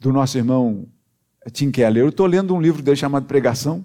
do 0.00 0.12
nosso 0.12 0.38
irmão 0.38 0.86
Tim 1.52 1.70
Keller. 1.70 2.02
Eu 2.02 2.08
estou 2.08 2.26
lendo 2.26 2.54
um 2.54 2.60
livro 2.60 2.82
dele 2.82 2.96
chamado 2.96 3.26
Pregação. 3.26 3.84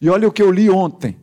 E 0.00 0.08
olha 0.08 0.26
o 0.26 0.32
que 0.32 0.42
eu 0.42 0.50
li 0.50 0.68
ontem. 0.68 1.16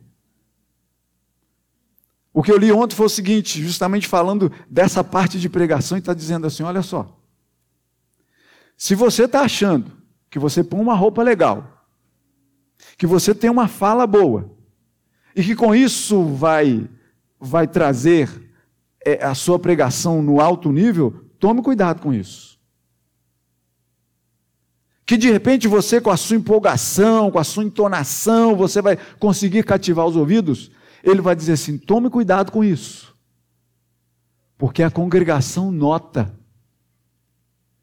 O 2.32 2.42
que 2.42 2.52
eu 2.52 2.56
li 2.56 2.70
ontem 2.70 2.94
foi 2.94 3.06
o 3.06 3.10
seguinte, 3.10 3.62
justamente 3.62 4.06
falando 4.06 4.52
dessa 4.68 5.02
parte 5.02 5.38
de 5.38 5.48
pregação, 5.48 5.98
e 5.98 6.00
está 6.00 6.14
dizendo 6.14 6.46
assim: 6.46 6.62
olha 6.62 6.82
só. 6.82 7.18
Se 8.76 8.94
você 8.94 9.24
está 9.24 9.42
achando 9.42 9.90
que 10.30 10.38
você 10.38 10.62
põe 10.62 10.80
uma 10.80 10.94
roupa 10.94 11.22
legal, 11.22 11.86
que 12.96 13.06
você 13.06 13.34
tem 13.34 13.50
uma 13.50 13.68
fala 13.68 14.06
boa, 14.06 14.50
e 15.34 15.42
que 15.42 15.54
com 15.54 15.74
isso 15.74 16.24
vai, 16.24 16.88
vai 17.38 17.66
trazer 17.66 18.30
é, 19.04 19.24
a 19.24 19.34
sua 19.34 19.58
pregação 19.58 20.22
no 20.22 20.40
alto 20.40 20.72
nível, 20.72 21.24
tome 21.38 21.62
cuidado 21.62 22.00
com 22.00 22.12
isso 22.14 22.50
que 25.10 25.16
de 25.16 25.28
repente 25.28 25.66
você, 25.66 26.00
com 26.00 26.08
a 26.08 26.16
sua 26.16 26.36
empolgação, 26.36 27.32
com 27.32 27.38
a 27.40 27.42
sua 27.42 27.64
entonação, 27.64 28.54
você 28.54 28.80
vai 28.80 28.96
conseguir 29.18 29.64
cativar 29.64 30.06
os 30.06 30.14
ouvidos, 30.14 30.70
ele 31.02 31.20
vai 31.20 31.34
dizer 31.34 31.52
assim: 31.52 31.78
tome 31.78 32.10
cuidado 32.10 32.52
com 32.52 32.64
isso, 32.64 33.16
porque 34.56 34.82
a 34.82 34.90
congregação 34.90 35.70
nota 35.70 36.38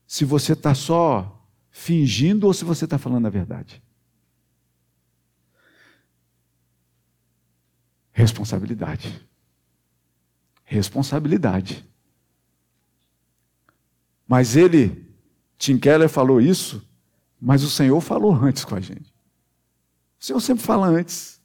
se 0.06 0.24
você 0.24 0.54
está 0.54 0.74
só 0.74 1.48
fingindo 1.70 2.48
ou 2.48 2.54
se 2.54 2.64
você 2.64 2.86
está 2.86 2.98
falando 2.98 3.26
a 3.26 3.30
verdade. 3.30 3.82
Responsabilidade. 8.12 9.28
Responsabilidade. 10.64 11.88
Mas 14.28 14.56
ele, 14.56 15.08
Tim 15.58 15.78
Keller 15.78 16.10
falou 16.10 16.42
isso 16.42 16.88
mas 17.40 17.64
o 17.64 17.70
Senhor 17.70 18.00
falou 18.02 18.34
antes 18.34 18.66
com 18.66 18.76
a 18.76 18.80
gente. 18.80 19.14
O 20.20 20.26
Senhor 20.26 20.40
sempre 20.40 20.64
fala 20.64 20.88
antes. 20.88 21.40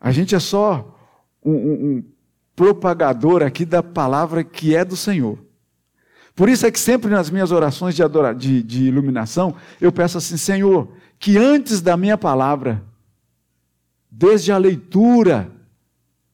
A 0.00 0.10
gente 0.10 0.34
é 0.34 0.40
só 0.40 0.95
um, 1.50 1.96
um, 1.96 2.04
propagador 2.54 3.42
aqui 3.42 3.64
da 3.64 3.82
palavra 3.82 4.42
que 4.42 4.74
é 4.74 4.84
do 4.84 4.96
Senhor. 4.96 5.38
Por 6.34 6.48
isso 6.48 6.66
é 6.66 6.70
que 6.70 6.78
sempre 6.78 7.10
nas 7.10 7.30
minhas 7.30 7.50
orações 7.52 7.94
de, 7.94 8.02
adora, 8.02 8.34
de, 8.34 8.62
de 8.62 8.84
iluminação, 8.84 9.54
eu 9.80 9.92
peço 9.92 10.18
assim, 10.18 10.36
Senhor, 10.36 10.88
que 11.18 11.38
antes 11.38 11.80
da 11.80 11.96
minha 11.96 12.18
palavra, 12.18 12.82
desde 14.10 14.52
a 14.52 14.58
leitura, 14.58 15.50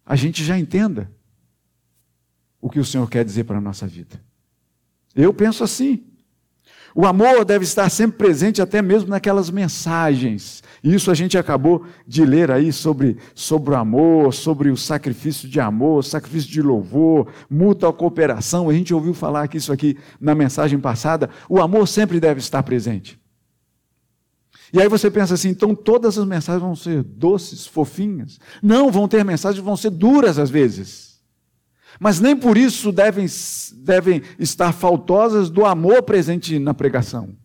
a 0.04 0.16
gente 0.16 0.44
já 0.44 0.58
entenda 0.58 1.10
o 2.60 2.70
que 2.70 2.80
o 2.80 2.84
Senhor 2.84 3.08
quer 3.08 3.24
dizer 3.24 3.44
para 3.44 3.58
a 3.58 3.60
nossa 3.60 3.86
vida. 3.86 4.20
Eu 5.14 5.32
penso 5.34 5.62
assim. 5.62 6.04
O 6.94 7.06
amor 7.06 7.44
deve 7.44 7.64
estar 7.64 7.88
sempre 7.88 8.18
presente, 8.18 8.60
até 8.60 8.82
mesmo 8.82 9.08
naquelas 9.08 9.50
mensagens. 9.50 10.62
Isso 10.84 11.10
a 11.10 11.14
gente 11.14 11.38
acabou 11.38 11.84
de 12.06 12.24
ler 12.24 12.50
aí 12.50 12.72
sobre, 12.72 13.16
sobre 13.34 13.70
o 13.70 13.76
amor, 13.76 14.34
sobre 14.34 14.70
o 14.70 14.76
sacrifício 14.76 15.48
de 15.48 15.58
amor, 15.60 16.04
sacrifício 16.04 16.50
de 16.50 16.60
louvor, 16.60 17.28
mútua 17.48 17.92
cooperação. 17.92 18.68
A 18.68 18.74
gente 18.74 18.92
ouviu 18.92 19.14
falar 19.14 19.44
aqui 19.44 19.56
isso 19.56 19.72
aqui 19.72 19.96
na 20.20 20.34
mensagem 20.34 20.78
passada. 20.78 21.30
O 21.48 21.60
amor 21.60 21.88
sempre 21.88 22.20
deve 22.20 22.40
estar 22.40 22.62
presente. 22.62 23.20
E 24.72 24.80
aí 24.80 24.88
você 24.88 25.10
pensa 25.10 25.34
assim, 25.34 25.50
então 25.50 25.74
todas 25.74 26.16
as 26.18 26.26
mensagens 26.26 26.62
vão 26.62 26.74
ser 26.74 27.02
doces, 27.02 27.66
fofinhas? 27.66 28.38
Não, 28.62 28.90
vão 28.90 29.06
ter 29.06 29.22
mensagens 29.24 29.60
que 29.60 29.64
vão 29.64 29.76
ser 29.76 29.90
duras 29.90 30.38
às 30.38 30.48
vezes. 30.48 31.11
Mas 32.02 32.18
nem 32.18 32.36
por 32.36 32.58
isso 32.58 32.90
devem, 32.90 33.26
devem 33.76 34.22
estar 34.36 34.72
faltosas 34.72 35.48
do 35.48 35.64
amor 35.64 36.02
presente 36.02 36.58
na 36.58 36.74
pregação. 36.74 37.36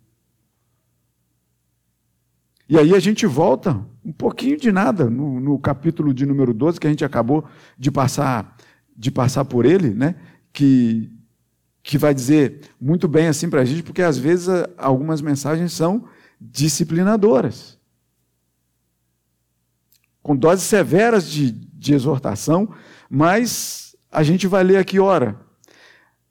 E 2.68 2.76
aí 2.76 2.96
a 2.96 3.00
gente 3.00 3.28
volta 3.28 3.80
um 4.04 4.12
pouquinho 4.12 4.58
de 4.58 4.72
nada 4.72 5.12
no, 5.12 5.40
no, 5.40 5.60
capítulo 5.60 6.12
de 6.12 6.26
número 6.26 6.56
12, 6.56 6.80
que 6.80 6.88
a 6.88 6.90
gente 6.90 7.06
acabou 7.06 7.46
de 7.78 7.92
passar, 7.92 8.58
de 8.98 9.12
passar 9.12 9.46
por 9.46 9.64
ele, 9.64 9.92
né? 9.92 10.16
que, 10.52 11.12
que 11.84 11.96
vai 11.96 12.12
dizer 12.12 12.62
muito 12.82 13.08
bem 13.08 13.28
assim 13.28 13.52
para 13.52 13.62
a 13.62 13.66
gente, 13.66 13.84
porque 13.84 14.02
às 14.02 14.18
vezes 14.18 14.48
algumas 14.76 15.22
mensagens 15.22 15.72
são 15.72 16.06
disciplinadoras. 16.42 17.78
Com 20.24 20.36
doses 20.36 20.64
severas 20.64 21.30
de, 21.30 21.52
de 21.52 21.94
exortação, 21.94 22.74
mas 23.08 23.87
a 24.12 24.24
gente 24.24 24.48
vai 24.48 24.64
ler 24.64 24.78
aqui, 24.78 25.00
ora, 25.00 25.40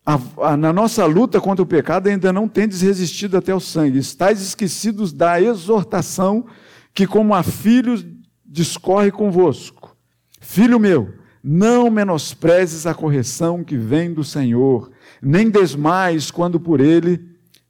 a, 0.05 0.19
a, 0.39 0.57
na 0.57 0.73
nossa 0.73 1.05
luta 1.05 1.41
contra 1.41 1.63
o 1.63 1.67
pecado 1.67 2.09
ainda 2.09 2.33
não 2.33 2.49
tendes 2.49 2.81
resistido 2.81 3.37
até 3.37 3.55
o 3.55 3.61
sangue, 3.61 3.99
estáis 3.99 4.41
esquecidos 4.41 5.13
da 5.13 5.41
exortação 5.41 6.47
que, 6.95 7.07
como 7.07 7.35
a 7.35 7.43
filhos, 7.43 8.07
discorre 8.45 9.11
convosco. 9.11 9.97
Filho 10.41 10.79
meu, 10.79 11.13
não 11.43 11.91
menosprezes 11.91 12.87
a 12.87 12.95
correção 12.95 13.65
que 13.65 13.77
vem 13.77 14.15
do 14.15 14.25
Senhor, 14.25 14.91
nem 15.21 15.51
desmais 15.51 16.31
quando 16.31 16.61
por 16.61 16.81
ele 16.81 17.21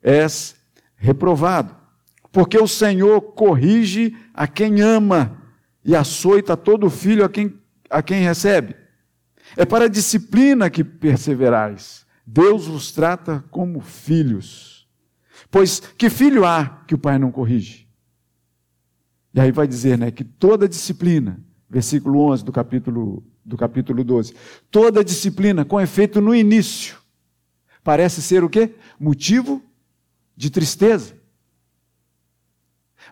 és 0.02 0.54
reprovado. 0.96 1.74
Porque 2.30 2.58
o 2.58 2.68
Senhor 2.68 3.20
corrige 3.20 4.14
a 4.34 4.46
quem 4.46 4.82
ama 4.82 5.42
e 5.82 5.96
açoita 5.96 6.56
todo 6.56 6.90
filho 6.90 7.24
a 7.24 7.28
quem, 7.28 7.54
a 7.88 8.02
quem 8.02 8.22
recebe. 8.22 8.76
É 9.54 9.64
para 9.64 9.84
a 9.84 9.88
disciplina 9.88 10.70
que 10.70 10.82
perseverais. 10.82 12.06
Deus 12.26 12.66
vos 12.66 12.90
trata 12.90 13.44
como 13.50 13.80
filhos. 13.80 14.88
Pois 15.50 15.78
que 15.78 16.08
filho 16.08 16.44
há 16.44 16.82
que 16.86 16.94
o 16.94 16.98
pai 16.98 17.18
não 17.18 17.30
corrige? 17.30 17.86
E 19.32 19.40
aí 19.40 19.52
vai 19.52 19.68
dizer, 19.68 19.98
né, 19.98 20.10
que 20.10 20.24
toda 20.24 20.66
disciplina, 20.66 21.38
versículo 21.68 22.20
11 22.20 22.44
do 22.44 22.52
capítulo 22.52 23.22
do 23.44 23.56
capítulo 23.56 24.02
12, 24.02 24.34
toda 24.72 25.04
disciplina 25.04 25.64
com 25.64 25.80
efeito 25.80 26.20
no 26.20 26.34
início 26.34 26.96
parece 27.84 28.20
ser 28.20 28.42
o 28.42 28.50
quê? 28.50 28.74
Motivo 28.98 29.62
de 30.36 30.50
tristeza. 30.50 31.14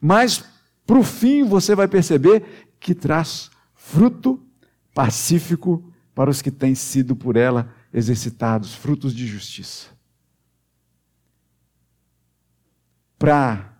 Mas 0.00 0.44
para 0.84 0.98
o 0.98 1.04
fim 1.04 1.44
você 1.44 1.76
vai 1.76 1.86
perceber 1.86 2.74
que 2.80 2.92
traz 2.92 3.48
fruto 3.72 4.42
pacífico 4.92 5.93
para 6.14 6.30
os 6.30 6.40
que 6.40 6.50
têm 6.50 6.74
sido 6.74 7.16
por 7.16 7.36
ela 7.36 7.74
exercitados, 7.92 8.74
frutos 8.74 9.14
de 9.14 9.26
justiça. 9.26 9.88
Para 13.18 13.76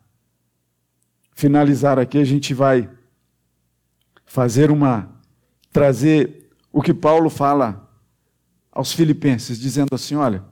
finalizar 1.33 1.99
aqui, 1.99 2.19
a 2.19 2.25
gente 2.25 2.53
vai 2.53 2.91
fazer 4.25 4.71
uma 4.71 5.13
trazer 5.71 6.51
o 6.73 6.81
que 6.81 6.95
Paulo 6.95 7.29
fala 7.29 7.89
aos 8.71 8.93
filipenses, 8.93 9.59
dizendo 9.59 9.95
assim, 9.95 10.17
olha, 10.17 10.45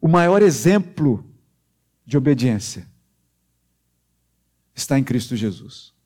o 0.00 0.08
maior 0.08 0.42
exemplo 0.42 1.24
de 2.04 2.16
obediência 2.16 2.86
está 4.74 4.98
em 4.98 5.04
Cristo 5.04 5.36
Jesus. 5.36 5.97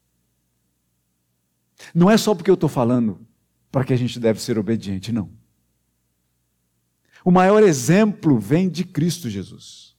Não 1.95 2.11
é 2.11 2.17
só 2.17 2.35
porque 2.35 2.51
eu 2.51 2.55
estou 2.55 2.69
falando 2.69 3.27
para 3.71 3.85
que 3.85 3.93
a 3.93 3.97
gente 3.97 4.19
deve 4.21 4.41
ser 4.41 4.59
obediente, 4.59 5.13
não. 5.13 5.31
O 7.25 7.31
maior 7.31 7.63
exemplo 7.63 8.39
vem 8.39 8.69
de 8.69 8.85
Cristo 8.85 9.31
Jesus. 9.31 9.97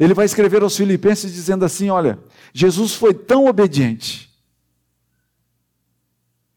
Ele 0.00 0.14
vai 0.14 0.24
escrever 0.24 0.62
aos 0.62 0.76
Filipenses 0.76 1.32
dizendo 1.32 1.64
assim: 1.64 1.90
Olha, 1.90 2.18
Jesus 2.54 2.94
foi 2.94 3.12
tão 3.12 3.46
obediente 3.46 4.32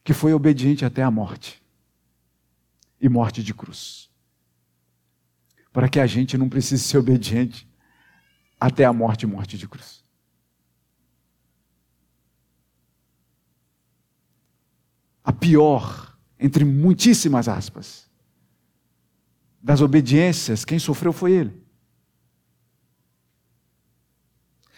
que 0.04 0.14
foi 0.14 0.34
obediente 0.34 0.86
até 0.86 1.04
a 1.04 1.12
morte 1.12 1.62
e 3.02 3.10
morte 3.10 3.44
de 3.44 3.54
cruz. 3.54 4.10
Para 5.74 5.90
que 5.90 6.00
a 6.00 6.08
gente 6.08 6.38
não 6.38 6.48
precise 6.48 6.84
ser 6.84 6.98
obediente 6.98 7.68
até 8.60 8.86
a 8.86 8.94
morte 8.94 9.24
e 9.24 9.28
morte 9.28 9.58
de 9.58 9.68
cruz. 9.68 10.05
A 15.26 15.34
pior, 15.34 16.16
entre 16.40 16.64
muitíssimas 16.64 17.48
aspas, 17.48 18.08
das 19.60 19.82
obediências, 19.82 20.64
quem 20.64 20.78
sofreu 20.78 21.12
foi 21.12 21.32
ele. 21.32 21.66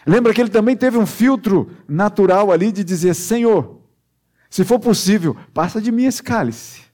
Lembra 0.05 0.33
que 0.33 0.39
ele 0.39 0.49
também 0.49 0.77
teve 0.77 0.97
um 0.97 1.05
filtro 1.05 1.69
natural 1.85 2.49
ali 2.49 2.71
de 2.71 2.81
dizer: 2.81 3.13
Senhor, 3.13 3.81
se 4.49 4.63
for 4.63 4.79
possível, 4.79 5.35
passa 5.53 5.81
de 5.81 5.91
mim 5.91 6.05
esse 6.05 6.23
cálice. 6.23 6.87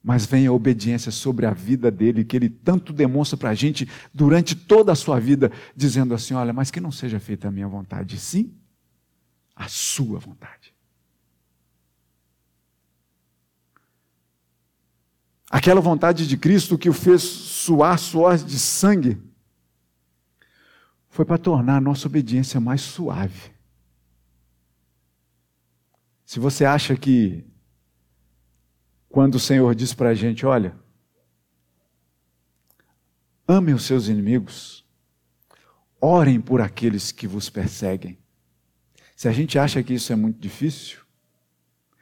Mas 0.00 0.24
vem 0.24 0.46
a 0.46 0.52
obediência 0.52 1.10
sobre 1.10 1.46
a 1.46 1.52
vida 1.52 1.90
dele, 1.90 2.24
que 2.24 2.36
ele 2.36 2.48
tanto 2.48 2.92
demonstra 2.92 3.36
para 3.36 3.50
a 3.50 3.54
gente 3.54 3.88
durante 4.14 4.54
toda 4.54 4.92
a 4.92 4.94
sua 4.94 5.18
vida, 5.18 5.50
dizendo 5.74 6.14
assim: 6.14 6.34
Olha, 6.34 6.52
mas 6.52 6.70
que 6.70 6.78
não 6.78 6.92
seja 6.92 7.18
feita 7.18 7.48
a 7.48 7.50
minha 7.50 7.66
vontade, 7.66 8.16
sim 8.16 8.54
a 9.56 9.66
sua 9.66 10.20
vontade. 10.20 10.75
Aquela 15.50 15.80
vontade 15.80 16.26
de 16.26 16.36
Cristo 16.36 16.76
que 16.76 16.88
o 16.88 16.92
fez 16.92 17.22
suar 17.22 17.98
suor 17.98 18.36
de 18.36 18.58
sangue, 18.58 19.22
foi 21.08 21.24
para 21.24 21.38
tornar 21.38 21.76
a 21.76 21.80
nossa 21.80 22.08
obediência 22.08 22.60
mais 22.60 22.82
suave. 22.82 23.50
Se 26.26 26.38
você 26.38 26.64
acha 26.64 26.96
que, 26.96 27.42
quando 29.08 29.36
o 29.36 29.40
Senhor 29.40 29.74
diz 29.74 29.94
para 29.94 30.10
a 30.10 30.14
gente: 30.14 30.44
olha, 30.44 30.76
amem 33.48 33.74
os 33.74 33.84
seus 33.84 34.08
inimigos, 34.08 34.84
orem 36.00 36.40
por 36.40 36.60
aqueles 36.60 37.12
que 37.12 37.26
vos 37.26 37.48
perseguem. 37.48 38.18
Se 39.14 39.28
a 39.28 39.32
gente 39.32 39.58
acha 39.58 39.82
que 39.82 39.94
isso 39.94 40.12
é 40.12 40.16
muito 40.16 40.38
difícil, 40.38 41.05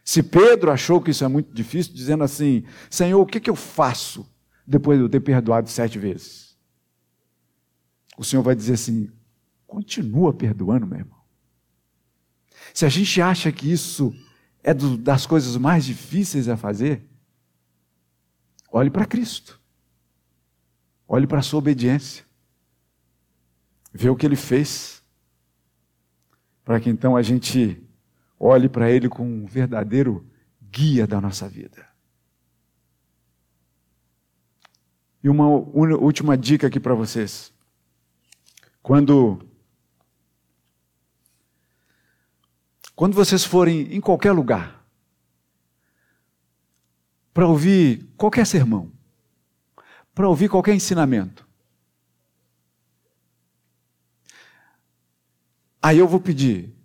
se 0.05 0.23
Pedro 0.23 0.71
achou 0.71 1.01
que 1.01 1.11
isso 1.11 1.25
é 1.25 1.29
muito 1.29 1.53
difícil, 1.55 1.95
dizendo 1.95 2.23
assim: 2.23 2.65
Senhor, 2.91 3.21
o 3.21 3.27
que, 3.27 3.41
que 3.41 3.49
eu 3.49 3.57
faço 3.57 4.31
depois 4.67 4.99
de 4.99 5.05
eu 5.05 5.09
ter 5.09 5.21
perdoado 5.21 5.71
sete 5.71 5.99
vezes? 5.99 6.57
O 8.19 8.23
Senhor 8.23 8.43
vai 8.43 8.55
dizer 8.55 8.75
assim: 8.75 9.11
continua 9.67 10.35
perdoando, 10.35 10.87
meu 10.87 10.99
irmão. 10.99 11.19
Se 12.75 12.85
a 12.85 12.89
gente 12.89 13.21
acha 13.21 13.51
que 13.51 13.71
isso 13.71 14.15
é 14.63 14.75
do, 14.75 14.97
das 14.99 15.25
coisas 15.25 15.57
mais 15.57 15.85
difíceis 15.85 16.49
a 16.49 16.57
fazer, 16.57 17.09
olhe 18.71 18.91
para 18.91 19.07
Cristo. 19.07 19.61
Olhe 21.07 21.27
para 21.27 21.39
a 21.39 21.43
sua 21.43 21.59
obediência. 21.59 22.25
Vê 23.93 24.09
o 24.09 24.17
que 24.17 24.27
ele 24.27 24.37
fez. 24.37 25.03
Para 26.65 26.81
que 26.81 26.89
então 26.91 27.17
a 27.17 27.23
gente 27.23 27.84
Olhe 28.47 28.69
para 28.69 28.91
Ele 28.91 29.09
como 29.09 29.27
um 29.27 29.47
verdadeiro 29.47 30.31
guia 30.61 31.07
da 31.07 31.19
nossa 31.19 31.49
vida. 31.49 31.89
E 35.23 35.31
uma 35.31 35.49
última 35.49 36.37
dica 36.37 36.67
aqui 36.67 36.79
para 36.79 36.95
vocês. 36.95 37.55
Quando 38.83 39.39
quando 42.95 43.15
vocês 43.15 43.47
forem 43.47 43.95
em 43.95 44.01
qualquer 44.01 44.33
lugar 44.33 44.87
para 47.33 47.49
ouvir 47.49 48.07
qualquer 48.15 48.47
sermão, 48.47 48.93
para 50.15 50.29
ouvir 50.29 50.51
qualquer 50.51 50.75
ensinamento, 50.75 51.49
aí 55.81 55.97
eu 55.97 56.07
vou 56.07 56.21
pedir 56.21 56.84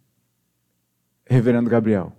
Reverendo 1.31 1.69
Gabriel, 1.69 2.11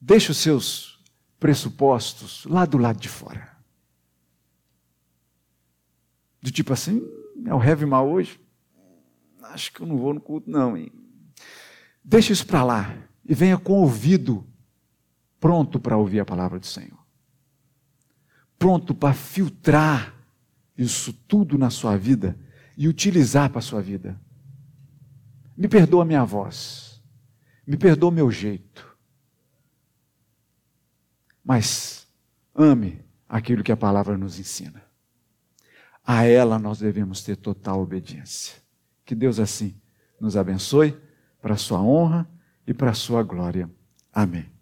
deixe 0.00 0.30
os 0.30 0.38
seus 0.38 0.98
pressupostos 1.38 2.46
lá 2.46 2.64
do 2.64 2.78
lado 2.78 2.98
de 2.98 3.10
fora. 3.10 3.54
Do 6.40 6.50
tipo 6.50 6.72
assim, 6.72 7.06
é 7.44 7.54
o 7.54 7.62
heavy 7.62 7.84
mal 7.84 8.08
hoje? 8.08 8.40
Acho 9.42 9.70
que 9.70 9.82
eu 9.82 9.86
não 9.86 9.98
vou 9.98 10.14
no 10.14 10.20
culto, 10.20 10.50
não. 10.50 10.78
Hein? 10.78 10.90
Deixe 12.02 12.32
isso 12.32 12.46
para 12.46 12.64
lá 12.64 12.96
e 13.22 13.34
venha 13.34 13.58
com 13.58 13.74
o 13.74 13.82
ouvido 13.82 14.46
pronto 15.38 15.78
para 15.78 15.98
ouvir 15.98 16.20
a 16.20 16.24
palavra 16.24 16.58
do 16.58 16.66
Senhor. 16.66 16.98
Pronto 18.58 18.94
para 18.94 19.12
filtrar 19.12 20.14
isso 20.74 21.12
tudo 21.12 21.58
na 21.58 21.68
sua 21.68 21.98
vida 21.98 22.34
e 22.78 22.88
utilizar 22.88 23.50
para 23.50 23.58
a 23.58 23.62
sua 23.62 23.82
vida. 23.82 24.18
Me 25.54 25.68
perdoa 25.68 26.02
a 26.02 26.06
minha 26.06 26.24
voz. 26.24 26.89
Me 27.66 27.76
perdoa 27.76 28.10
meu 28.10 28.30
jeito. 28.30 28.96
Mas 31.44 32.06
ame 32.54 33.04
aquilo 33.28 33.62
que 33.62 33.72
a 33.72 33.76
palavra 33.76 34.16
nos 34.16 34.38
ensina. 34.38 34.82
A 36.04 36.24
ela 36.24 36.58
nós 36.58 36.78
devemos 36.78 37.22
ter 37.22 37.36
total 37.36 37.80
obediência. 37.80 38.56
Que 39.04 39.14
Deus 39.14 39.38
assim 39.38 39.80
nos 40.20 40.36
abençoe 40.36 40.96
para 41.40 41.54
a 41.54 41.58
sua 41.58 41.80
honra 41.80 42.28
e 42.66 42.74
para 42.74 42.90
a 42.90 42.94
sua 42.94 43.22
glória. 43.22 43.70
Amém. 44.12 44.59